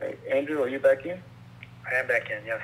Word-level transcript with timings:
Right. 0.00 0.18
Andrew, 0.32 0.62
are 0.62 0.68
you 0.68 0.78
back 0.78 1.06
in? 1.06 1.22
I 1.90 1.94
am 2.00 2.06
back 2.06 2.30
in, 2.30 2.44
yes. 2.46 2.60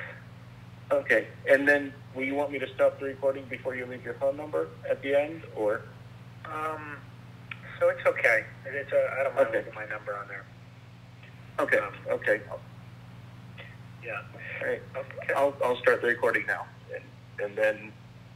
Okay. 0.91 1.29
And 1.49 1.67
then, 1.67 1.93
will 2.15 2.25
you 2.25 2.35
want 2.35 2.51
me 2.51 2.59
to 2.59 2.67
stop 2.75 2.99
the 2.99 3.07
recording 3.07 3.45
before 3.49 3.75
you 3.75 3.87
leave 3.87 4.05
your 4.05 4.15
phone 4.15 4.37
number 4.37 4.69
at 4.91 5.03
the 5.03 5.15
end, 5.19 5.43
or? 5.57 5.83
Um, 6.45 6.97
so 7.81 7.89
it's 7.89 8.05
okay. 8.07 8.45
It's 8.67 8.93
a, 8.93 9.09
I 9.19 9.23
don't 9.25 9.35
mind 9.37 9.49
Okay. 9.49 9.59
leaving 9.59 9.75
my 9.75 9.87
number 9.87 10.15
on 10.17 10.29
there. 10.29 10.45
Okay. 11.61 11.79
Um, 11.79 11.93
Okay. 12.11 12.41
Yeah. 14.05 14.19
All 14.61 14.67
right. 14.69 14.83
Okay. 14.97 15.33
I'll 15.35 15.55
I'll 15.65 15.77
start 15.77 16.01
the 16.03 16.09
recording 16.09 16.45
now, 16.47 16.67
and 16.93 17.05
and 17.45 17.57
then 17.57 17.93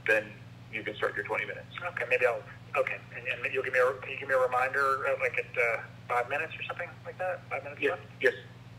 then 0.06 0.30
you 0.72 0.82
can 0.84 0.94
start 0.94 1.16
your 1.16 1.24
20 1.24 1.44
minutes. 1.44 1.66
Okay, 1.92 2.04
maybe 2.08 2.24
I'll, 2.26 2.38
okay. 2.78 2.94
And, 3.16 3.26
and 3.44 3.52
you'll 3.52 3.64
give 3.64 3.72
me 3.72 3.80
a, 3.80 3.92
can 4.00 4.12
you 4.12 4.18
give 4.20 4.28
me 4.28 4.34
a 4.34 4.38
reminder, 4.38 5.02
uh, 5.08 5.14
like 5.20 5.34
at, 5.38 5.50
uh, 5.58 5.82
five 6.08 6.28
minutes 6.28 6.54
or 6.54 6.62
something 6.68 6.86
like 7.04 7.18
that? 7.18 7.42
Five 7.50 7.64
minutes 7.64 7.82
Yes. 7.82 7.90
left? 7.98 8.02
Yes. 8.20 8.34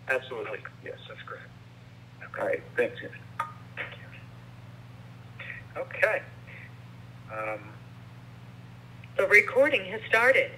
Absolutely. 0.09 0.59
Yes. 0.83 0.97
That's 1.07 1.21
great. 1.23 1.41
All 2.39 2.45
right. 2.47 2.61
Thanks. 2.75 2.99
Thank 2.99 3.11
you. 5.75 5.81
Okay. 5.81 6.21
Um, 7.31 7.59
The 9.17 9.27
recording 9.27 9.83
has 9.91 10.01
started. 10.07 10.51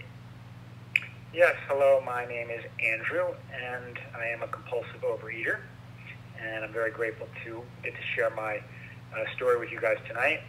Yes, 1.34 1.56
hello, 1.68 2.02
my 2.06 2.26
name 2.26 2.50
is 2.50 2.64
Andrew, 2.84 3.28
and 3.54 4.00
I 4.18 4.28
am 4.28 4.42
a 4.42 4.48
compulsive 4.48 5.02
overeater, 5.04 5.60
and 6.42 6.66
I'm 6.66 6.74
very 6.74 6.90
grateful 6.92 7.28
to 7.46 7.62
get 7.84 7.94
to 7.94 8.02
share 8.16 8.32
my 8.32 8.58
uh, 9.16 9.24
story 9.36 9.60
with 9.60 9.72
you 9.72 9.80
guys 9.80 9.98
tonight. 10.08 10.42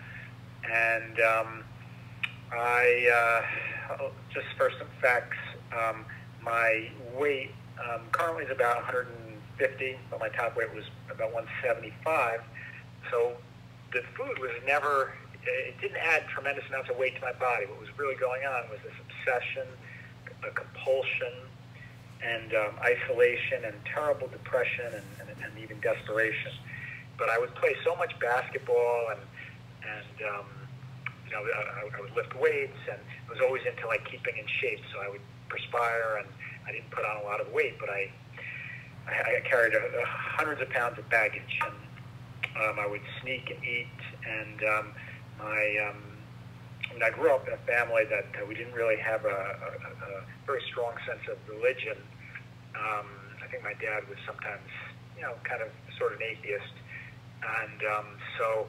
And 0.65 1.21
um, 1.21 1.65
I, 2.51 3.45
uh, 4.01 4.09
just 4.33 4.47
for 4.57 4.71
some 4.79 4.89
facts, 5.03 5.37
um, 5.79 6.05
my 6.43 6.89
weight 7.15 7.51
um, 7.89 8.03
currently 8.13 8.45
is 8.45 8.51
about 8.51 8.77
150, 8.77 9.99
but 10.11 10.21
my 10.21 10.29
top 10.29 10.57
weight 10.57 10.73
was 10.75 10.85
about 11.11 11.33
175. 11.33 12.41
So 13.11 13.37
the 13.93 14.03
food 14.17 14.39
was 14.39 14.51
never, 14.67 15.13
it 15.45 15.81
didn't 15.81 15.99
add 15.99 16.27
tremendous 16.29 16.65
amounts 16.69 16.91
of 16.91 16.97
weight 16.97 17.17
to 17.17 17.21
my 17.21 17.33
body. 17.33 17.67
What 17.67 17.81
was 17.81 17.89
really 17.99 18.17
going 18.17 18.45
on 18.45 18.69
was 18.71 18.79
this 18.85 18.95
obsession, 19.01 19.67
a 20.47 20.51
compulsion, 20.51 21.33
and 22.23 22.55
um, 22.55 22.75
isolation, 22.83 23.65
and 23.65 23.75
terrible 23.85 24.29
depression, 24.29 24.87
and, 24.93 25.05
and, 25.21 25.29
and 25.43 25.53
even 25.59 25.81
desperation. 25.81 26.53
But 27.17 27.31
I 27.31 27.39
would 27.39 27.55
play 27.55 27.75
so 27.85 27.97
much 27.97 28.19
basketball, 28.21 29.09
and 29.11 29.21
and 29.81 30.29
um, 30.29 30.47
you 31.27 31.33
know 31.33 31.41
I, 31.41 31.89
I 31.97 32.01
would 32.01 32.15
lift 32.15 32.39
weights, 32.39 32.77
and 32.91 33.01
I 33.29 33.33
was 33.33 33.41
always 33.41 33.63
into 33.65 33.87
like 33.87 34.05
keeping 34.05 34.37
in 34.37 34.45
shape. 34.61 34.81
So 34.93 35.01
I 35.01 35.09
would 35.09 35.25
perspire, 35.49 36.21
and 36.21 36.29
I 36.71 36.73
didn't 36.73 36.91
put 36.91 37.05
on 37.05 37.17
a 37.19 37.25
lot 37.25 37.41
of 37.41 37.53
weight, 37.53 37.75
but 37.81 37.91
I 37.91 38.11
I, 39.09 39.39
I 39.39 39.41
carried 39.49 39.75
a, 39.75 39.83
a 39.83 40.07
hundreds 40.07 40.63
of 40.63 40.71
pounds 40.71 40.99
of 40.99 41.09
baggage, 41.11 41.59
and 41.67 41.75
um, 42.63 42.79
I 42.79 42.87
would 42.87 43.03
sneak 43.21 43.51
and 43.51 43.65
eat, 43.65 43.99
and 44.23 44.63
um, 44.63 44.87
my 45.39 45.91
um, 45.91 45.99
I 46.91 46.95
mean, 46.95 47.03
I 47.03 47.11
grew 47.11 47.35
up 47.35 47.47
in 47.49 47.55
a 47.55 47.63
family 47.67 48.05
that 48.11 48.27
uh, 48.39 48.47
we 48.47 48.55
didn't 48.55 48.75
really 48.75 48.99
have 48.99 49.25
a, 49.25 49.29
a, 49.29 49.91
a 50.11 50.23
very 50.47 50.63
strong 50.71 50.95
sense 51.07 51.23
of 51.31 51.39
religion. 51.49 51.97
Um, 52.75 53.07
I 53.43 53.47
think 53.51 53.63
my 53.63 53.75
dad 53.75 54.07
was 54.09 54.19
sometimes, 54.27 54.67
you 55.17 55.23
know, 55.23 55.35
kind 55.43 55.63
of 55.63 55.69
sort 55.99 56.13
of 56.13 56.21
an 56.21 56.27
atheist, 56.31 56.75
and 57.43 57.83
um, 57.95 58.07
so, 58.39 58.67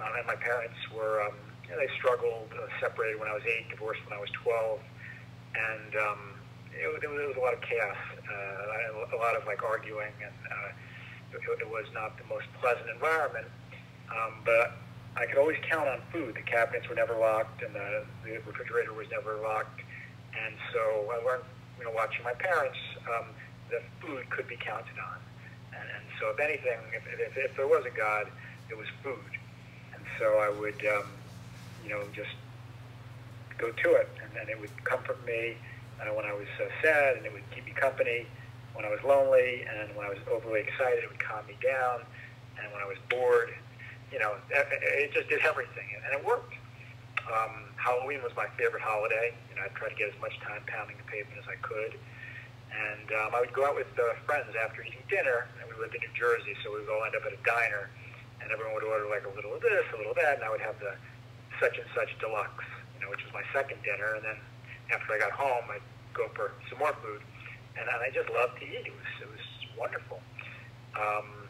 um, 0.00 0.12
and 0.16 0.26
my 0.26 0.36
parents 0.36 0.76
were, 0.96 1.22
um, 1.22 1.36
you 1.68 1.76
they 1.76 1.88
struggled, 1.98 2.48
uh, 2.56 2.68
separated 2.80 3.20
when 3.20 3.28
I 3.28 3.34
was 3.34 3.44
eight, 3.44 3.68
divorced 3.68 4.00
when 4.08 4.16
I 4.16 4.20
was 4.20 4.30
twelve, 4.32 4.80
and 5.52 5.92
um, 5.96 6.37
it, 6.78 7.02
it, 7.02 7.10
was, 7.10 7.20
it 7.20 7.28
was 7.28 7.36
a 7.36 7.40
lot 7.40 7.54
of 7.54 7.60
chaos, 7.60 7.96
uh, 8.30 9.16
a 9.16 9.18
lot 9.18 9.36
of 9.36 9.44
like 9.46 9.62
arguing, 9.62 10.14
and 10.22 10.34
uh, 10.46 11.34
it, 11.34 11.60
it 11.60 11.70
was 11.70 11.86
not 11.92 12.16
the 12.18 12.24
most 12.28 12.46
pleasant 12.60 12.88
environment. 12.90 13.46
Um, 14.08 14.40
but 14.44 14.78
I 15.16 15.26
could 15.26 15.38
always 15.38 15.58
count 15.68 15.88
on 15.88 16.00
food. 16.12 16.34
The 16.34 16.42
cabinets 16.42 16.88
were 16.88 16.94
never 16.94 17.18
locked, 17.18 17.62
and 17.62 17.74
the, 17.74 18.04
the 18.24 18.38
refrigerator 18.46 18.94
was 18.94 19.06
never 19.10 19.36
locked. 19.36 19.80
And 20.32 20.54
so 20.72 21.10
I 21.12 21.24
learned, 21.26 21.44
you 21.78 21.84
know, 21.84 21.90
watching 21.90 22.24
my 22.24 22.34
parents, 22.34 22.78
um, 23.10 23.26
that 23.70 23.82
food 24.00 24.28
could 24.30 24.48
be 24.48 24.56
counted 24.56 24.96
on. 24.96 25.18
And, 25.74 25.84
and 25.84 26.04
so, 26.20 26.30
if 26.30 26.40
anything, 26.40 26.78
if, 26.94 27.02
if, 27.20 27.36
if 27.36 27.56
there 27.56 27.66
was 27.66 27.84
a 27.84 27.94
God, 27.94 28.28
it 28.70 28.76
was 28.76 28.86
food. 29.02 29.32
And 29.94 30.02
so 30.18 30.38
I 30.38 30.48
would, 30.48 30.80
um, 30.86 31.04
you 31.82 31.90
know, 31.90 32.02
just 32.14 32.32
go 33.58 33.70
to 33.70 33.92
it, 33.94 34.08
and, 34.22 34.40
and 34.40 34.48
it 34.48 34.58
would 34.60 34.72
comfort 34.84 35.18
me 35.26 35.56
uh, 36.00 36.14
when 36.14 36.24
I 36.24 36.32
was 36.32 36.48
uh, 36.60 36.68
sad, 36.82 37.16
and 37.16 37.26
it 37.26 37.32
would 37.32 37.48
keep 37.54 37.66
me 37.66 37.72
company 37.72 38.26
when 38.74 38.84
I 38.84 38.90
was 38.90 39.02
lonely, 39.02 39.66
and 39.66 39.90
when 39.96 40.06
I 40.06 40.10
was 40.10 40.22
overly 40.30 40.60
excited, 40.60 41.02
it 41.02 41.10
would 41.10 41.18
calm 41.18 41.46
me 41.46 41.58
down, 41.58 42.06
and 42.62 42.70
when 42.72 42.82
I 42.82 42.86
was 42.86 42.98
bored, 43.10 43.50
you 44.12 44.18
know, 44.18 44.38
it, 44.50 45.12
just 45.12 45.28
did 45.28 45.42
everything, 45.42 45.88
and 46.06 46.14
it 46.14 46.22
worked. 46.24 46.54
Um, 47.26 47.74
Halloween 47.76 48.22
was 48.22 48.32
my 48.36 48.46
favorite 48.56 48.80
holiday. 48.80 49.34
You 49.50 49.56
know, 49.56 49.66
I'd 49.66 49.74
try 49.74 49.90
to 49.90 49.98
get 49.98 50.08
as 50.08 50.18
much 50.22 50.32
time 50.40 50.62
pounding 50.64 50.96
the 50.96 51.04
pavement 51.10 51.36
as 51.42 51.48
I 51.50 51.60
could. 51.60 51.92
And 52.72 53.08
um, 53.20 53.34
I 53.34 53.40
would 53.40 53.52
go 53.52 53.66
out 53.66 53.74
with 53.76 53.90
uh, 53.98 54.16
friends 54.24 54.48
after 54.56 54.80
eating 54.80 55.02
dinner, 55.10 55.48
and 55.60 55.68
we 55.68 55.74
lived 55.76 55.92
in 55.92 56.00
New 56.00 56.14
Jersey, 56.16 56.54
so 56.62 56.72
we 56.72 56.80
would 56.80 56.88
all 56.88 57.04
end 57.04 57.16
up 57.16 57.26
at 57.26 57.34
a 57.34 57.42
diner, 57.44 57.90
and 58.40 58.48
everyone 58.52 58.78
would 58.78 58.86
order 58.86 59.10
like 59.10 59.26
a 59.26 59.32
little 59.34 59.52
of 59.52 59.60
this, 59.60 59.84
a 59.92 59.96
little 59.96 60.12
of 60.14 60.20
that, 60.20 60.40
and 60.40 60.44
I 60.44 60.50
would 60.52 60.62
have 60.62 60.78
the 60.78 60.94
such 61.58 61.76
and 61.76 61.88
such 61.92 62.14
deluxe, 62.22 62.64
you 62.94 63.02
know, 63.02 63.10
which 63.10 63.24
was 63.26 63.34
my 63.34 63.42
second 63.50 63.82
dinner. 63.82 64.14
And 64.14 64.24
then 64.24 64.38
after 64.92 65.12
I 65.12 65.18
got 65.18 65.32
home, 65.32 65.64
I'd 65.70 65.84
go 66.14 66.28
for 66.34 66.52
some 66.68 66.78
more 66.78 66.94
food, 67.02 67.20
and, 67.78 67.88
and 67.88 67.98
I 68.02 68.10
just 68.10 68.28
loved 68.30 68.58
to 68.60 68.64
eat. 68.66 68.86
It 68.86 68.92
was 68.92 69.10
it 69.22 69.28
was 69.28 69.44
wonderful. 69.78 70.20
Um, 70.96 71.48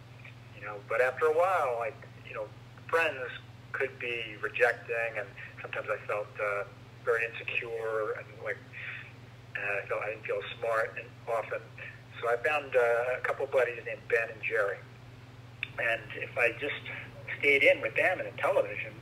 you 0.58 0.64
know, 0.64 0.76
but 0.88 1.00
after 1.00 1.26
a 1.26 1.36
while, 1.36 1.76
like 1.78 1.96
you 2.26 2.34
know, 2.34 2.46
friends 2.88 3.18
could 3.72 3.98
be 3.98 4.36
rejecting, 4.42 5.18
and 5.18 5.28
sometimes 5.62 5.86
I 5.90 5.98
felt 6.06 6.28
uh, 6.40 6.64
very 7.04 7.24
insecure 7.24 8.18
and 8.18 8.26
like 8.44 8.58
uh, 9.56 9.82
I 9.82 9.88
felt 9.88 10.02
I 10.02 10.10
didn't 10.10 10.26
feel 10.26 10.42
smart 10.58 10.94
and 10.98 11.08
often. 11.28 11.62
So 12.20 12.28
I 12.28 12.36
found 12.42 12.74
uh, 12.74 13.18
a 13.18 13.22
couple 13.22 13.44
of 13.44 13.52
buddies 13.52 13.78
named 13.86 14.02
Ben 14.08 14.28
and 14.28 14.42
Jerry, 14.42 14.78
and 15.78 16.02
if 16.16 16.36
I 16.36 16.50
just 16.58 16.82
stayed 17.38 17.62
in 17.62 17.80
with 17.80 17.94
them 17.94 18.18
and 18.18 18.26
a 18.26 18.36
television, 18.42 18.92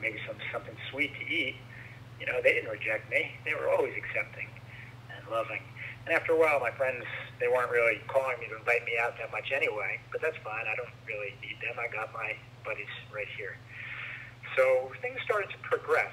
maybe 0.00 0.18
some 0.26 0.36
something 0.52 0.76
sweet 0.90 1.12
to 1.18 1.24
eat, 1.26 1.56
you 2.20 2.26
know, 2.26 2.40
they 2.44 2.52
didn't 2.52 2.70
reject 2.70 3.10
me. 3.10 3.32
They 3.44 3.54
were 3.54 3.68
always 3.68 3.96
accepting 3.96 4.46
and 5.10 5.24
loving. 5.32 5.62
And 6.06 6.14
after 6.14 6.32
a 6.32 6.38
while, 6.38 6.60
my 6.60 6.70
friends, 6.72 7.04
they 7.40 7.48
weren't 7.48 7.70
really 7.70 8.00
calling 8.08 8.38
me 8.40 8.46
to 8.48 8.56
invite 8.56 8.84
me 8.84 9.00
out 9.00 9.16
that 9.18 9.32
much 9.32 9.52
anyway, 9.52 9.98
but 10.12 10.20
that's 10.20 10.36
fine. 10.44 10.64
I 10.68 10.76
don't 10.76 10.92
really 11.06 11.34
need 11.40 11.56
them. 11.60 11.76
I 11.80 11.88
got 11.92 12.12
my 12.12 12.36
buddies 12.64 12.92
right 13.14 13.28
here. 13.36 13.56
So 14.56 14.92
things 15.00 15.18
started 15.24 15.50
to 15.50 15.58
progress. 15.64 16.12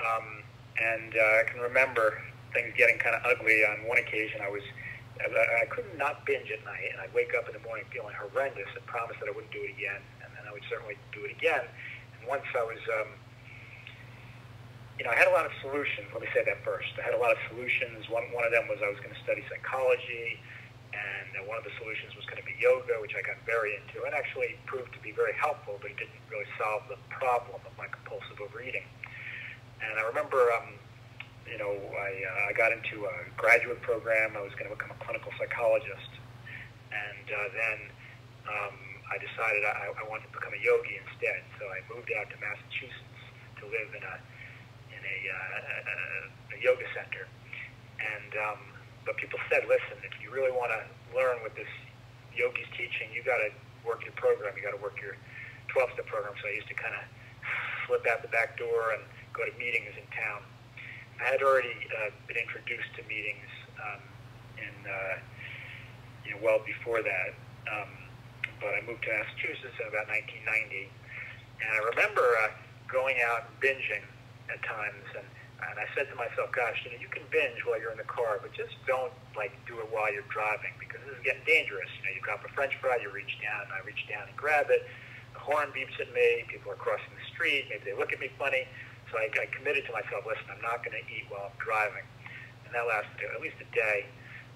Um, 0.00 0.42
and 0.80 1.14
uh, 1.14 1.40
I 1.40 1.44
can 1.50 1.60
remember 1.60 2.22
things 2.54 2.72
getting 2.76 2.98
kind 2.98 3.14
of 3.14 3.22
ugly 3.26 3.64
on 3.64 3.86
one 3.86 3.98
occasion. 3.98 4.40
I 4.40 4.48
was, 4.50 4.62
I 5.20 5.28
I 5.62 5.66
could 5.66 5.86
not 5.98 6.10
not 6.10 6.26
binge 6.26 6.50
at 6.50 6.64
night, 6.64 6.90
and 6.90 7.00
I'd 7.00 7.12
wake 7.12 7.36
up 7.36 7.46
in 7.46 7.54
the 7.54 7.62
morning 7.62 7.84
feeling 7.92 8.16
horrendous 8.16 8.66
and 8.74 8.82
promise 8.86 9.16
that 9.20 9.28
I 9.28 9.32
wouldn't 9.36 9.52
do 9.52 9.62
it 9.62 9.76
again, 9.76 10.00
and 10.24 10.32
then 10.34 10.48
I 10.48 10.52
would 10.52 10.64
certainly 10.66 10.96
do 11.12 11.22
it 11.28 11.32
again. 11.36 11.62
And 12.18 12.26
once 12.26 12.48
I 12.56 12.64
was, 12.64 12.80
um, 12.98 13.08
you 15.00 15.08
know, 15.08 15.16
I 15.16 15.16
had 15.16 15.32
a 15.32 15.34
lot 15.34 15.48
of 15.48 15.54
solutions. 15.64 16.12
Let 16.12 16.20
me 16.20 16.28
say 16.36 16.44
that 16.44 16.60
first. 16.60 16.92
I 17.00 17.08
had 17.08 17.16
a 17.16 17.22
lot 17.24 17.32
of 17.32 17.40
solutions. 17.48 18.04
One, 18.12 18.28
one 18.36 18.44
of 18.44 18.52
them 18.52 18.68
was 18.68 18.84
I 18.84 18.92
was 18.92 19.00
going 19.00 19.16
to 19.16 19.22
study 19.24 19.40
psychology, 19.48 20.36
and 20.92 21.40
uh, 21.40 21.48
one 21.48 21.56
of 21.56 21.64
the 21.64 21.72
solutions 21.80 22.12
was 22.12 22.28
going 22.28 22.36
to 22.36 22.44
be 22.44 22.52
yoga, 22.60 23.00
which 23.00 23.16
I 23.16 23.24
got 23.24 23.40
very 23.48 23.80
into, 23.80 24.04
and 24.04 24.12
actually 24.12 24.60
proved 24.68 24.92
to 24.92 25.00
be 25.00 25.16
very 25.16 25.32
helpful, 25.40 25.80
but 25.80 25.96
it 25.96 25.96
didn't 25.96 26.20
really 26.28 26.44
solve 26.60 26.84
the 26.92 27.00
problem 27.08 27.64
of 27.64 27.72
my 27.80 27.88
compulsive 27.88 28.44
overeating. 28.44 28.84
And 29.80 29.96
I 29.96 30.04
remember, 30.04 30.52
um, 30.60 30.76
you 31.48 31.56
know, 31.56 31.72
I, 31.96 32.10
uh, 32.20 32.48
I 32.48 32.52
got 32.52 32.68
into 32.68 33.08
a 33.08 33.24
graduate 33.40 33.80
program. 33.80 34.36
I 34.36 34.44
was 34.44 34.52
going 34.60 34.68
to 34.68 34.76
become 34.76 34.92
a 34.92 35.00
clinical 35.00 35.32
psychologist, 35.40 36.12
and 36.92 37.24
uh, 37.24 37.48
then 37.56 37.78
um, 38.52 38.76
I 39.08 39.16
decided 39.16 39.64
I, 39.64 39.96
I 39.96 40.04
wanted 40.12 40.28
to 40.28 40.36
become 40.36 40.52
a 40.52 40.60
yogi 40.60 41.00
instead. 41.00 41.40
So 41.56 41.64
I 41.72 41.80
moved 41.88 42.12
out 42.20 42.28
to 42.28 42.36
Massachusetts 42.36 43.16
to 43.64 43.72
live 43.72 43.96
in 43.96 44.04
a 44.04 44.20
a, 45.10 45.16
uh, 45.30 46.56
a, 46.56 46.58
yoga 46.62 46.84
center. 46.94 47.26
And 47.98 48.30
um, 48.36 48.60
but 49.04 49.16
people 49.16 49.40
said, 49.50 49.64
listen, 49.66 49.98
if 50.06 50.14
you 50.22 50.30
really 50.30 50.52
want 50.52 50.70
to 50.70 50.82
learn 51.16 51.40
what 51.42 51.56
this 51.56 51.70
yogi's 52.36 52.68
teaching, 52.76 53.10
you 53.10 53.24
got 53.24 53.40
to 53.42 53.50
work 53.82 54.04
your 54.04 54.14
program. 54.14 54.52
You 54.56 54.62
got 54.62 54.76
to 54.76 54.82
work 54.82 55.00
your 55.00 55.16
12-step 55.72 56.06
program. 56.06 56.36
So 56.40 56.48
I 56.48 56.54
used 56.54 56.68
to 56.68 56.76
kind 56.76 56.94
of 56.94 57.04
slip 57.86 58.06
out 58.06 58.22
the 58.22 58.28
back 58.28 58.58
door 58.60 58.92
and 58.92 59.02
go 59.32 59.42
to 59.48 59.54
meetings 59.58 59.90
in 59.96 60.04
town. 60.12 60.44
I 61.20 61.32
had 61.36 61.42
already 61.42 61.74
uh, 62.00 62.12
been 62.28 62.36
introduced 62.36 62.88
to 62.96 63.02
meetings 63.04 63.50
um, 63.76 64.00
in 64.56 64.74
uh, 64.88 65.16
you 66.24 66.30
know 66.32 66.40
well 66.40 66.60
before 66.64 67.02
that. 67.02 67.30
Um, 67.68 67.90
but 68.60 68.76
I 68.76 68.80
moved 68.84 69.04
to 69.04 69.10
Massachusetts 69.12 69.76
in 69.80 69.88
about 69.88 70.08
1990, 70.08 70.88
and 71.64 71.68
I 71.72 71.80
remember 71.92 72.24
uh, 72.44 72.52
going 72.88 73.16
out 73.24 73.48
and 73.48 73.56
binging 73.60 74.04
at 74.52 74.62
times, 74.66 75.06
and 75.16 75.26
And 75.60 75.76
I 75.76 75.84
said 75.92 76.08
to 76.08 76.16
myself, 76.16 76.48
gosh, 76.56 76.80
you 76.84 76.90
know, 76.90 76.96
you 76.96 77.12
can 77.12 77.20
binge 77.28 77.60
while 77.68 77.76
you're 77.76 77.92
in 77.92 78.00
the 78.00 78.08
car, 78.08 78.40
but 78.40 78.48
just 78.56 78.72
don't 78.88 79.12
like 79.36 79.52
do 79.68 79.76
it 79.84 79.88
while 79.92 80.08
you're 80.08 80.26
driving 80.32 80.72
because 80.80 81.04
this 81.04 81.12
is 81.12 81.22
getting 81.22 81.44
dangerous. 81.44 81.88
You 82.00 82.08
know, 82.08 82.12
you 82.16 82.22
grab 82.24 82.40
a 82.40 82.48
French 82.56 82.72
fry, 82.80 82.96
you 82.96 83.12
reach 83.12 83.36
down, 83.44 83.68
and 83.68 83.72
I 83.76 83.84
reach 83.84 84.00
down 84.08 84.24
and 84.24 84.36
grab 84.40 84.72
it. 84.72 84.88
The 85.36 85.42
horn 85.44 85.68
beeps 85.76 86.00
at 86.00 86.08
me. 86.16 86.48
People 86.48 86.72
are 86.72 86.80
crossing 86.80 87.12
the 87.12 87.26
street. 87.28 87.68
Maybe 87.68 87.92
they 87.92 87.96
look 87.96 88.08
at 88.12 88.20
me 88.24 88.32
funny. 88.40 88.64
So 89.12 89.20
I, 89.20 89.28
I 89.36 89.46
committed 89.52 89.84
to 89.84 89.92
myself, 89.92 90.24
listen, 90.24 90.48
I'm 90.48 90.64
not 90.64 90.80
going 90.80 90.96
to 90.96 91.04
eat 91.12 91.28
while 91.28 91.52
I'm 91.52 91.58
driving. 91.60 92.08
And 92.64 92.72
that 92.72 92.88
lasted 92.88 93.28
at 93.28 93.44
least 93.44 93.60
a 93.60 93.68
day 93.76 94.08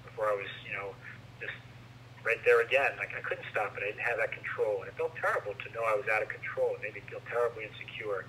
before 0.08 0.32
I 0.32 0.36
was, 0.40 0.48
you 0.64 0.72
know, 0.72 0.96
just 1.36 1.54
right 2.24 2.40
there 2.48 2.64
again. 2.64 2.96
Like 2.96 3.12
I 3.12 3.20
couldn't 3.20 3.44
stop 3.52 3.76
it. 3.76 3.84
I 3.84 3.92
didn't 3.92 4.08
have 4.08 4.16
that 4.24 4.32
control, 4.32 4.80
and 4.80 4.88
it 4.88 4.96
felt 4.96 5.12
terrible 5.20 5.52
to 5.52 5.66
know 5.76 5.84
I 5.84 5.98
was 6.00 6.08
out 6.08 6.24
of 6.24 6.32
control. 6.32 6.78
It 6.78 6.86
made 6.86 6.96
me 6.96 7.02
feel 7.12 7.20
terribly 7.28 7.68
insecure. 7.68 8.24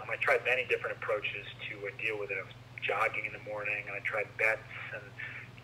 Um, 0.00 0.08
I 0.08 0.16
tried 0.16 0.40
many 0.48 0.64
different 0.64 0.96
approaches 0.96 1.44
to 1.68 1.76
uh, 1.84 1.92
deal 2.00 2.16
with 2.16 2.32
it. 2.32 2.40
I 2.40 2.44
was 2.48 2.56
jogging 2.80 3.28
in 3.28 3.36
the 3.36 3.44
morning, 3.44 3.84
and 3.84 3.92
I 3.92 4.00
tried 4.00 4.26
bets, 4.40 4.64
and 4.96 5.04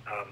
um, 0.07 0.31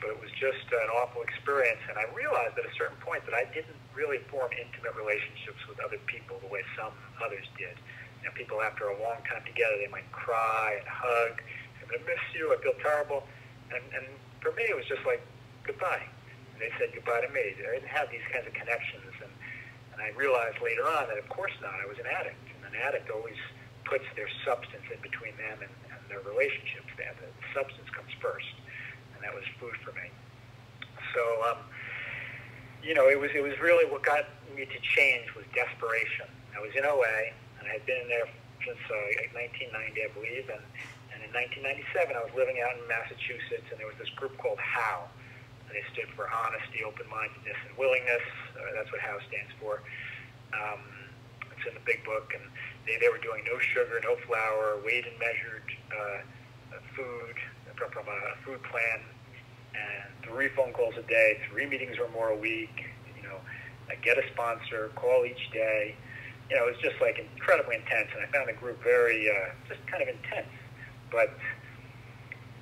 but 0.00 0.12
it 0.12 0.20
was 0.20 0.32
just 0.36 0.64
an 0.72 0.88
awful 0.96 1.24
experience. 1.24 1.80
And 1.88 1.96
I 1.96 2.08
realized 2.12 2.56
at 2.56 2.64
a 2.64 2.74
certain 2.76 2.96
point 3.04 3.24
that 3.28 3.36
I 3.36 3.44
didn't 3.52 3.76
really 3.92 4.20
form 4.32 4.48
intimate 4.56 4.96
relationships 4.96 5.60
with 5.68 5.80
other 5.80 6.00
people 6.08 6.40
the 6.40 6.48
way 6.48 6.64
some 6.76 6.92
others 7.20 7.44
did. 7.56 7.76
You 8.20 8.28
know, 8.28 8.32
people 8.36 8.60
after 8.60 8.88
a 8.92 8.96
long 9.00 9.20
time 9.28 9.44
together, 9.44 9.76
they 9.80 9.92
might 9.92 10.08
cry 10.12 10.80
and 10.80 10.88
hug. 10.88 11.40
I'm 11.80 11.88
gonna 11.88 12.04
miss 12.04 12.24
you. 12.36 12.52
I 12.52 12.60
feel 12.60 12.76
terrible. 12.80 13.24
And, 13.72 13.82
and 13.96 14.04
for 14.40 14.52
me, 14.52 14.68
it 14.68 14.76
was 14.76 14.88
just 14.88 15.04
like 15.04 15.24
goodbye. 15.64 16.04
And 16.52 16.58
they 16.60 16.72
said 16.76 16.92
goodbye 16.92 17.24
to 17.24 17.30
me. 17.32 17.56
I 17.56 17.80
didn't 17.80 17.92
have 17.92 18.12
these 18.12 18.24
kinds 18.32 18.44
of 18.44 18.52
connections, 18.52 19.16
and 19.24 19.32
and 19.96 19.98
I 20.00 20.12
realized 20.16 20.60
later 20.64 20.84
on 20.84 21.08
that 21.08 21.18
of 21.20 21.28
course 21.28 21.52
not. 21.60 21.76
I 21.76 21.88
was 21.88 22.00
an 22.00 22.08
addict 22.08 22.49
an 22.70 22.78
addict 22.78 23.10
always 23.10 23.38
puts 23.84 24.06
their 24.14 24.30
substance 24.46 24.86
in 24.86 25.02
between 25.02 25.34
them 25.34 25.58
and, 25.66 25.72
and 25.90 26.00
their 26.06 26.22
relationships. 26.22 26.86
The, 26.94 27.10
the 27.10 27.30
substance 27.50 27.90
comes 27.90 28.10
first, 28.22 28.54
and 29.14 29.18
that 29.26 29.34
was 29.34 29.42
food 29.58 29.74
for 29.82 29.90
me. 29.98 30.06
So, 31.10 31.22
um, 31.50 31.58
you 32.86 32.94
know, 32.94 33.10
it 33.10 33.18
was 33.18 33.34
it 33.34 33.42
was 33.42 33.58
really 33.58 33.84
what 33.90 34.06
got 34.06 34.30
me 34.54 34.62
to 34.64 34.80
change 34.94 35.26
was 35.34 35.44
desperation. 35.50 36.30
I 36.54 36.62
was 36.62 36.70
in 36.78 36.86
OA, 36.86 37.34
and 37.58 37.66
I 37.66 37.72
had 37.74 37.84
been 37.86 37.98
in 38.06 38.08
there 38.08 38.30
since 38.62 38.78
uh, 38.86 39.34
1990, 39.34 39.74
I 39.74 40.10
believe, 40.14 40.46
and 40.46 40.62
and 41.10 41.18
in 41.26 41.30
1997 41.34 42.14
I 42.14 42.22
was 42.22 42.32
living 42.38 42.62
out 42.62 42.78
in 42.78 42.86
Massachusetts, 42.86 43.66
and 43.74 43.76
there 43.82 43.90
was 43.90 43.98
this 43.98 44.10
group 44.14 44.38
called 44.38 44.62
HOW. 44.62 45.10
And 45.66 45.78
they 45.78 45.86
stood 45.94 46.10
for 46.18 46.26
honesty, 46.26 46.82
open-mindedness, 46.82 47.58
and 47.68 47.72
willingness. 47.78 48.26
Uh, 48.58 48.74
that's 48.74 48.90
what 48.90 48.98
HOW 49.02 49.22
stands 49.30 49.54
for. 49.62 49.86
Um, 50.50 50.82
the 51.80 51.92
big 51.92 52.04
book, 52.04 52.32
and 52.36 52.44
they, 52.86 52.96
they 53.00 53.08
were 53.08 53.22
doing 53.22 53.42
no 53.48 53.58
sugar, 53.58 54.00
no 54.04 54.16
flour, 54.26 54.80
weighed 54.84 55.06
and 55.06 55.18
measured 55.18 55.66
uh, 55.88 56.20
food 56.96 57.36
from, 57.76 57.90
from 57.90 58.06
a 58.08 58.20
food 58.44 58.62
plan, 58.68 59.00
and 59.74 60.08
three 60.24 60.48
phone 60.52 60.72
calls 60.72 60.94
a 60.98 61.02
day, 61.08 61.40
three 61.50 61.66
meetings 61.66 61.96
or 61.98 62.08
more 62.12 62.28
a 62.28 62.36
week. 62.36 62.84
You 63.16 63.22
know, 63.24 63.38
I 63.88 63.96
get 64.02 64.18
a 64.18 64.26
sponsor, 64.32 64.90
call 64.94 65.24
each 65.24 65.50
day. 65.52 65.94
You 66.50 66.56
know, 66.56 66.66
it 66.66 66.74
was 66.74 66.82
just 66.82 67.00
like 67.00 67.18
incredibly 67.18 67.76
intense, 67.76 68.10
and 68.14 68.26
I 68.26 68.28
found 68.34 68.48
the 68.48 68.58
group 68.58 68.82
very 68.82 69.30
uh, 69.30 69.54
just 69.68 69.80
kind 69.86 70.02
of 70.02 70.08
intense. 70.10 70.50
But 71.10 71.34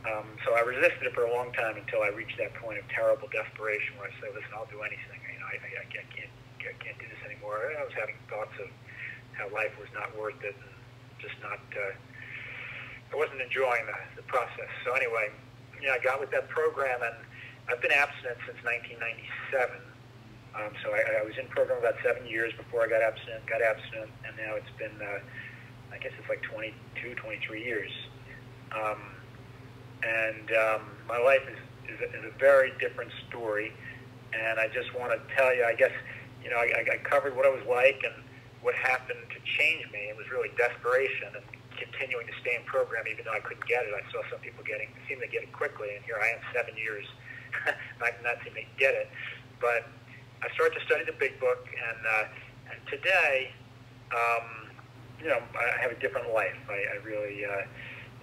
um, 0.04 0.28
so 0.44 0.54
I 0.54 0.60
resisted 0.60 1.08
it 1.08 1.12
for 1.12 1.24
a 1.24 1.32
long 1.32 1.52
time 1.52 1.76
until 1.76 2.04
I 2.04 2.08
reached 2.12 2.36
that 2.38 2.54
point 2.60 2.78
of 2.78 2.84
terrible 2.88 3.28
desperation 3.32 3.96
where 3.96 4.08
I 4.08 4.14
said, 4.20 4.32
"Listen, 4.36 4.52
I'll 4.52 4.68
do 4.68 4.84
anything. 4.84 5.20
You 5.32 5.40
know, 5.40 5.48
I, 5.48 5.56
I, 5.56 5.70
I 5.84 5.88
can't, 5.88 6.32
I 6.64 6.76
can't 6.84 6.98
do 7.00 7.08
this 7.08 7.22
anymore." 7.24 7.64
I 7.64 7.84
was 7.84 7.96
having 7.96 8.16
thoughts 8.28 8.52
of 8.60 8.68
how 9.38 9.46
life 9.54 9.72
was 9.78 9.88
not 9.94 10.10
worth 10.18 10.42
it 10.42 10.54
and 10.58 10.74
just 11.22 11.34
not, 11.40 11.62
uh, 11.78 11.94
I 13.12 13.16
wasn't 13.16 13.40
enjoying 13.40 13.86
the, 13.86 14.22
the 14.22 14.26
process. 14.26 14.68
So 14.84 14.92
anyway, 14.92 15.30
yeah, 15.80 15.94
I 15.94 16.02
got 16.02 16.20
with 16.20 16.30
that 16.34 16.50
program 16.50 17.00
and 17.02 17.14
I've 17.70 17.80
been 17.80 17.94
abstinent 17.94 18.38
since 18.44 18.58
1997. 18.66 19.78
Um, 20.58 20.74
so 20.82 20.90
I, 20.90 21.22
I 21.22 21.22
was 21.22 21.38
in 21.38 21.46
program 21.48 21.78
about 21.78 21.94
seven 22.02 22.26
years 22.26 22.52
before 22.58 22.82
I 22.82 22.88
got 22.90 23.00
abstinent, 23.00 23.46
got 23.46 23.62
abstinent, 23.62 24.10
and 24.26 24.34
now 24.36 24.58
it's 24.58 24.74
been, 24.74 24.94
uh, 24.98 25.22
I 25.94 25.98
guess 26.02 26.12
it's 26.18 26.28
like 26.28 26.42
22, 26.42 27.14
23 27.14 27.62
years. 27.62 27.92
Um, 28.74 28.98
and 30.02 30.50
um, 30.56 30.82
my 31.06 31.18
life 31.18 31.46
is, 31.46 31.94
is, 31.94 32.00
a, 32.00 32.08
is 32.18 32.24
a 32.34 32.38
very 32.38 32.72
different 32.80 33.12
story. 33.28 33.72
And 34.32 34.58
I 34.58 34.68
just 34.68 34.92
want 34.98 35.12
to 35.12 35.20
tell 35.36 35.54
you, 35.54 35.64
I 35.64 35.74
guess, 35.74 35.92
you 36.42 36.50
know, 36.50 36.56
I, 36.56 36.72
I 36.92 36.96
covered 37.04 37.36
what 37.36 37.46
it 37.46 37.52
was 37.52 37.64
like 37.68 38.02
and 38.04 38.14
what 38.62 38.74
happened 38.74 39.22
to 39.30 39.38
change 39.58 39.86
me. 39.92 40.10
It 40.10 40.16
was 40.16 40.30
really 40.30 40.50
desperation 40.58 41.30
and 41.34 41.44
continuing 41.78 42.26
to 42.26 42.34
stay 42.42 42.58
in 42.58 42.62
program 42.66 43.06
even 43.06 43.24
though 43.24 43.36
I 43.36 43.40
couldn't 43.40 43.66
get 43.66 43.86
it. 43.86 43.94
I 43.94 44.02
saw 44.10 44.22
some 44.30 44.40
people 44.40 44.64
getting 44.66 44.90
seem 45.06 45.20
to 45.20 45.30
get 45.30 45.42
it 45.46 45.52
quickly, 45.52 45.94
and 45.94 46.04
here 46.04 46.18
I 46.18 46.34
am 46.34 46.42
seven 46.50 46.74
years 46.76 47.06
not 48.00 48.12
not 48.22 48.42
seem 48.44 48.54
to 48.54 48.66
get 48.78 48.94
it. 48.94 49.08
But 49.60 49.86
I 50.42 50.52
started 50.54 50.78
to 50.78 50.84
study 50.86 51.04
the 51.04 51.16
Big 51.18 51.38
Book, 51.40 51.66
and 51.66 52.00
uh, 52.02 52.24
and 52.74 52.78
today, 52.90 53.50
um, 54.12 54.70
you 55.20 55.28
know, 55.28 55.40
I 55.54 55.80
have 55.80 55.90
a 55.90 55.98
different 56.00 56.32
life. 56.32 56.58
I, 56.68 56.98
I 56.98 57.04
really, 57.04 57.44
uh, 57.44 57.66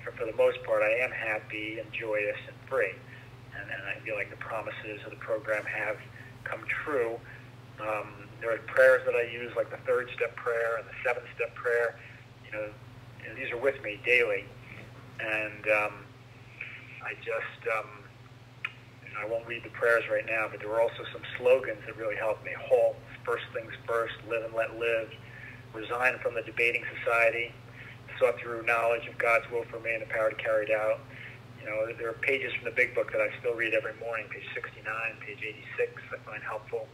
for, 0.03 0.11
for 0.13 0.25
the 0.25 0.35
most 0.37 0.63
part, 0.63 0.83
I 0.83 1.03
am 1.03 1.11
happy 1.11 1.79
and 1.79 1.91
joyous 1.91 2.37
and 2.47 2.55
free, 2.69 2.93
and, 3.55 3.69
and 3.69 3.81
I 3.87 3.99
feel 4.05 4.15
like 4.15 4.29
the 4.29 4.37
promises 4.37 5.01
of 5.03 5.11
the 5.11 5.19
program 5.19 5.63
have 5.65 5.97
come 6.43 6.61
true. 6.83 7.19
Um, 7.81 8.24
there 8.41 8.53
are 8.53 8.57
prayers 8.59 9.01
that 9.05 9.15
I 9.15 9.23
use, 9.31 9.51
like 9.55 9.69
the 9.71 9.81
third 9.85 10.09
step 10.15 10.35
prayer 10.35 10.77
and 10.77 10.87
the 10.87 10.97
seventh 11.03 11.27
step 11.35 11.55
prayer. 11.55 11.97
You 12.45 12.51
know, 12.51 12.67
know 13.27 13.35
these 13.35 13.51
are 13.51 13.57
with 13.57 13.81
me 13.83 13.99
daily, 14.05 14.45
and 15.19 15.65
um, 15.67 15.93
I 17.03 17.13
just 17.23 17.61
um, 17.77 17.89
I 19.21 19.25
won't 19.25 19.47
read 19.47 19.63
the 19.63 19.69
prayers 19.69 20.03
right 20.11 20.25
now, 20.25 20.47
but 20.49 20.59
there 20.59 20.69
were 20.69 20.81
also 20.81 21.03
some 21.13 21.21
slogans 21.37 21.79
that 21.85 21.97
really 21.97 22.15
helped 22.15 22.43
me. 22.43 22.51
Halt, 22.57 22.95
first 23.23 23.45
things 23.53 23.71
first, 23.87 24.13
live 24.29 24.43
and 24.43 24.53
let 24.53 24.77
live, 24.77 25.09
resign 25.73 26.19
from 26.19 26.35
the 26.35 26.41
debating 26.41 26.83
society, 26.99 27.53
sought 28.19 28.39
through 28.39 28.65
knowledge 28.65 29.07
of 29.07 29.17
God's 29.17 29.49
will 29.51 29.63
for 29.71 29.79
me 29.79 29.93
and 29.93 30.01
the 30.01 30.11
power 30.11 30.29
to 30.29 30.35
carry 30.35 30.65
it 30.65 30.71
out. 30.71 30.99
You 31.59 31.65
know, 31.71 31.87
there 31.97 32.09
are 32.09 32.19
pages 32.21 32.53
from 32.53 32.65
the 32.65 32.75
big 32.75 32.93
book 32.93 33.11
that 33.11 33.21
I 33.21 33.29
still 33.39 33.55
read 33.55 33.73
every 33.73 33.95
morning, 33.99 34.27
page 34.29 34.45
69, 34.53 34.85
page 35.25 35.41
86, 35.41 36.01
I 36.13 36.17
find 36.29 36.43
helpful. 36.43 36.87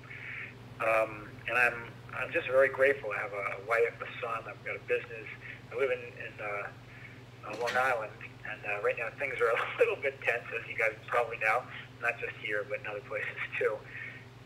Um, 0.82 1.30
and 1.48 1.58
I'm 1.58 1.78
I'm 2.18 2.32
just 2.32 2.48
very 2.48 2.70
grateful. 2.70 3.10
I 3.16 3.22
have 3.22 3.34
a 3.34 3.46
wife, 3.70 3.96
a 4.02 4.10
son. 4.20 4.44
I've 4.46 4.60
got 4.66 4.76
a 4.76 4.84
business. 4.86 5.28
I 5.72 5.80
live 5.80 5.90
in, 5.90 6.04
in 6.20 6.34
uh, 6.38 7.58
Long 7.62 7.76
Island, 7.78 8.12
and 8.46 8.60
uh, 8.68 8.84
right 8.84 8.98
now 8.98 9.08
things 9.18 9.40
are 9.40 9.50
a 9.56 9.60
little 9.80 9.96
bit 10.02 10.20
tense, 10.22 10.44
as 10.52 10.64
you 10.68 10.78
guys 10.78 10.92
probably 11.08 11.38
know. 11.40 11.64
Not 12.02 12.18
just 12.20 12.34
here, 12.42 12.66
but 12.68 12.82
in 12.82 12.88
other 12.90 13.06
places 13.06 13.38
too. 13.60 13.78